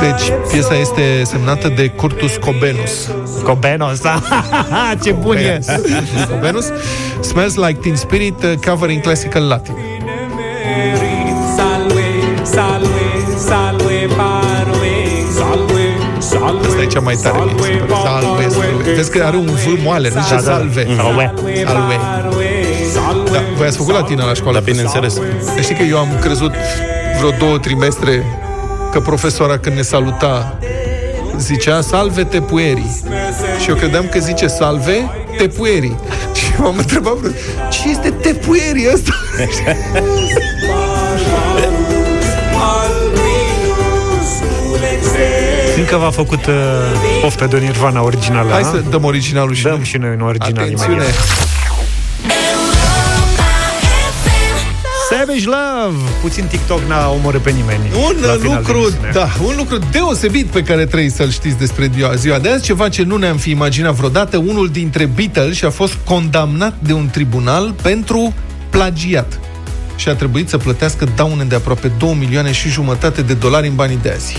[0.00, 3.10] Deci, piesa este semnată de Curtus Cobenus.
[3.42, 4.20] Cobenos, da?
[5.04, 5.60] Ce bun e!
[6.30, 6.66] Cobenus.
[7.20, 9.74] Smells Like Teen Spirit, uh, covering classical Latin.
[16.82, 17.38] E cea mai tare.
[17.44, 18.02] mi se pare.
[18.04, 18.92] Salve, salve.
[18.94, 20.52] Vezi că are un V moale, nu zice Da, da, da.
[20.52, 20.86] salve.
[20.96, 21.32] Salve.
[21.66, 21.98] Salve.
[23.32, 24.58] Da, voi ați făcut latină la școală?
[24.58, 25.14] Da, bineînțeles.
[25.54, 26.52] Dar Știi că eu am crezut
[27.18, 28.24] vreo două trimestre
[28.92, 30.58] că profesoara când ne saluta
[31.38, 32.86] zicea salve te pueri.
[33.62, 35.94] Și eu credeam că zice salve te pueri.
[36.36, 37.30] Și m-am întrebat vreo,
[37.70, 39.12] ce este te pueri ăsta?
[45.76, 46.54] Încă v-a făcut uh,
[47.22, 48.64] poftă de Nirvana originală, Hai a?
[48.64, 49.84] să dăm originalul și Dăm noi.
[49.84, 50.92] și noi un original Atențiune!
[50.92, 51.14] imediat.
[55.10, 55.96] Savage Love!
[56.20, 57.80] Puțin TikTok n-a omorât pe nimeni.
[57.94, 59.10] Un la final de lucru, emisiune.
[59.12, 62.88] da, un lucru deosebit pe care trebuie să-l știți despre ziua, ziua de azi, ceva
[62.88, 64.36] ce nu ne-am fi imaginat vreodată.
[64.36, 68.34] Unul dintre Beatles a fost condamnat de un tribunal pentru
[68.70, 69.40] plagiat
[69.96, 73.74] și a trebuit să plătească daune de aproape 2 milioane și jumătate de dolari în
[73.74, 74.36] banii de azi.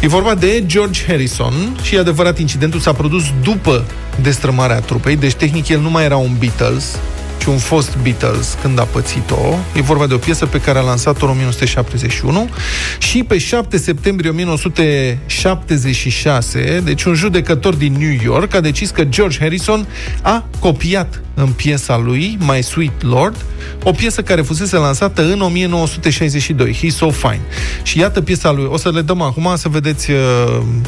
[0.00, 3.84] E vorba de George Harrison și e adevărat, incidentul s-a produs după
[4.20, 6.98] destrămarea trupei, deci tehnic el nu mai era un Beatles,
[7.38, 9.56] ci un fost Beatles când a pățit-o.
[9.74, 12.48] E vorba de o piesă pe care a lansat-o în 1971
[12.98, 19.38] și pe 7 septembrie 1976, deci un judecător din New York a decis că George
[19.38, 19.86] Harrison
[20.22, 23.36] a copiat în piesa lui My Sweet Lord,
[23.82, 27.40] o piesă care fusese lansată în 1962, He's So Fine.
[27.82, 30.18] Și iată piesa lui, o să le dăm acum să vedeți, uh,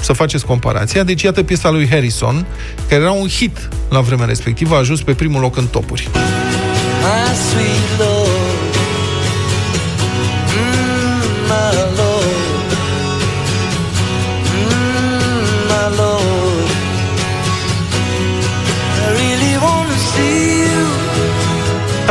[0.01, 1.03] să faceți comparația.
[1.03, 2.47] Deci iată piesa lui Harrison,
[2.88, 6.09] care era un hit la vremea respectivă, a ajuns pe primul loc în topuri.
[7.03, 8.15] My sweet Lord,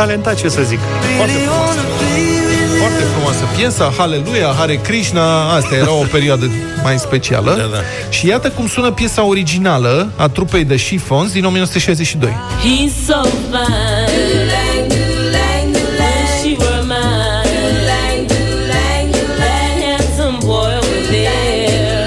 [0.06, 0.78] Talentat, ce să zic.
[1.18, 2.04] really wanna be
[2.48, 2.78] with you.
[2.78, 6.50] Foarte frumoasă piesa, Haleluia, Hare Krishna, asta era o perioadă
[6.82, 7.54] mai specială.
[7.56, 7.82] Da, da.
[8.08, 12.30] Și iată cum sună piesa originală a trupei de Chiffons din 1962.
[12.30, 14.54] He's so fine.
[15.98, 18.26] Wish you were mine.
[19.42, 22.06] That handsome boy over there.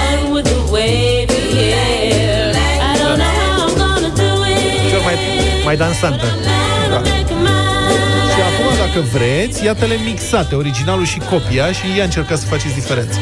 [0.00, 2.52] One with the wavy hair.
[2.90, 4.90] I don't know how I'm gonna do it.
[4.90, 5.14] Cel mai,
[5.64, 6.24] mai dansantă.
[8.96, 13.18] Dacă vreți, iată-le mixate, originalul și copia, și ia încercați să faceți diferența.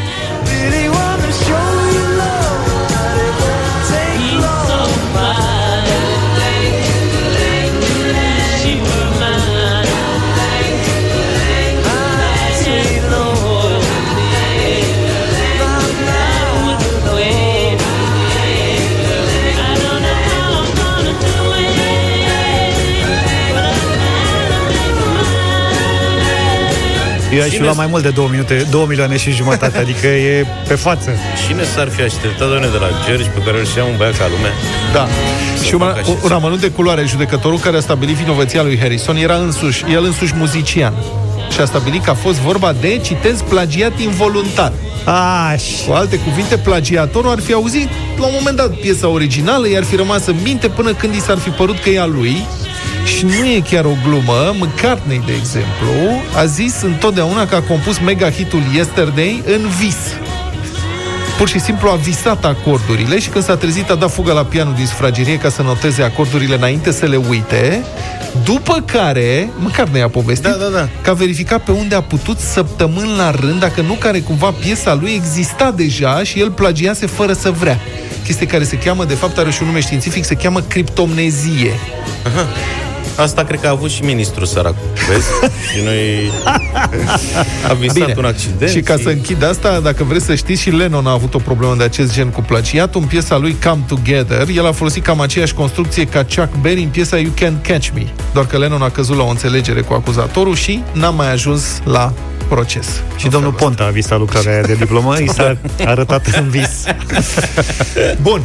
[27.36, 30.46] Eu aș fi luat mai mult de 2 minute, 2 milioane și jumătate, adică e
[30.68, 31.10] pe față.
[31.46, 34.26] Cine s-ar fi așteptat, doamne, de la George, pe care îl știa un băiat ca
[34.34, 34.52] lumea?
[34.92, 35.08] Da.
[35.58, 38.78] Să Și un, facă așa un amănunt de culoare, judecătorul care a stabilit vinovăția lui
[38.78, 40.94] Harrison era însuși, el însuși muzician.
[41.52, 44.72] Și a stabilit că a fost vorba de, citez, plagiat involuntar.
[45.52, 45.62] Aș.
[45.86, 49.96] Cu alte cuvinte, plagiatorul ar fi auzit la un moment dat piesa originală, i-ar fi
[49.96, 52.46] rămas în minte până când i s-ar fi părut că e a lui.
[53.04, 54.54] Și nu e chiar o glumă.
[54.58, 59.96] McCartney, de exemplu, a zis întotdeauna că a compus mega hitul Yesterday în vis.
[61.38, 64.74] Pur și simplu a visat acordurile și când s-a trezit a dat fugă la pianul
[64.74, 67.84] din sufragerie ca să noteze acordurile înainte să le uite,
[68.44, 70.88] după care, măcar ne-a povestit, Da, da, da.
[71.02, 74.94] că a verificat pe unde a putut săptămâni la rând, dacă nu care cumva piesa
[74.94, 77.80] lui exista deja și el plagiase fără să vrea.
[78.24, 81.72] Chestie care se cheamă, de fapt are și un nume științific, se cheamă criptomnezie.
[83.16, 84.76] Asta cred că a avut și ministrul săracu,
[85.08, 85.26] vezi?
[85.72, 86.30] și noi
[87.70, 88.14] a visat Bine.
[88.18, 88.70] un accident.
[88.70, 91.74] Și ca să închid asta, dacă vreți să știți, și Lennon a avut o problemă
[91.78, 93.00] de acest gen cu plagiatul.
[93.00, 96.88] În piesa lui Come Together, el a folosit cam aceeași construcție ca Chuck Berry în
[96.88, 98.06] piesa You Can Catch Me.
[98.32, 102.12] Doar că Lennon a căzut la o înțelegere cu acuzatorul și n-a mai ajuns la
[102.48, 102.86] proces.
[103.16, 106.84] Și domnul Ponta a visat lucrarea aia de diplomă, i s-a arătat în vis.
[108.22, 108.42] Bun.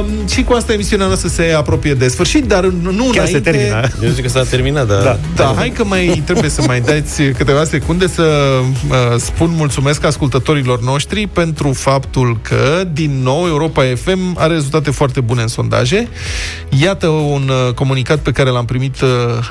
[0.00, 3.50] Um, și cu asta emisiunea noastră se apropie de sfârșit, dar nu Chiar se înainte...
[3.50, 3.88] termină.
[4.02, 5.02] Eu zic că s-a terminat, dar...
[5.02, 5.18] Da.
[5.34, 10.82] Da, hai că mai trebuie să mai dați câteva secunde să uh, spun mulțumesc ascultătorilor
[10.82, 16.08] noștri pentru faptul că, din nou, Europa FM are rezultate foarte bune în sondaje.
[16.80, 19.08] Iată un uh, comunicat pe care l-am primit uh,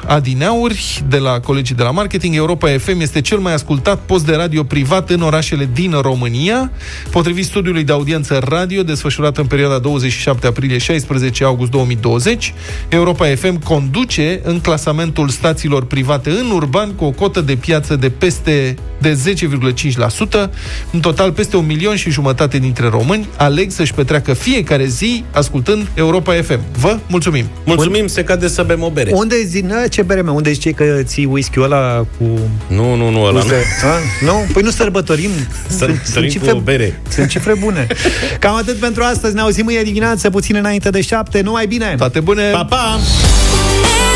[0.07, 2.35] adineauri de la colegii de la marketing.
[2.35, 6.71] Europa FM este cel mai ascultat post de radio privat în orașele din România.
[7.09, 12.53] Potrivit studiului de audiență radio desfășurat în perioada 27 aprilie-16 august 2020,
[12.89, 18.09] Europa FM conduce în clasamentul stațiilor private în urban cu o cotă de piață de
[18.09, 19.17] peste de
[20.45, 20.49] 10,5%.
[20.91, 25.87] În total, peste un milion și jumătate dintre români aleg să-și petreacă fiecare zi ascultând
[25.93, 26.59] Europa FM.
[26.77, 27.45] Vă mulțumim!
[27.65, 29.11] Mulțumim, se cade să bem o bere.
[29.13, 30.33] Unde zi, na, ce bere mea?
[30.33, 32.25] Unde ziceai că ții whisky-ul ăla cu...
[32.67, 33.45] Nu, nu, nu, ăla nu.
[33.45, 34.25] Uze- A?
[34.25, 34.45] Nu?
[34.53, 35.29] Păi nu sărbătorim.
[35.67, 37.01] Să- sărim cu o bere.
[37.09, 37.87] Sunt cifre bune.
[38.39, 39.35] Cam atât pentru astăzi.
[39.35, 41.41] Ne auzim mâine dimineață, puțin înainte de șapte.
[41.41, 41.95] Numai bine!
[41.97, 42.49] Toate bune!
[42.51, 42.99] Pa, pa!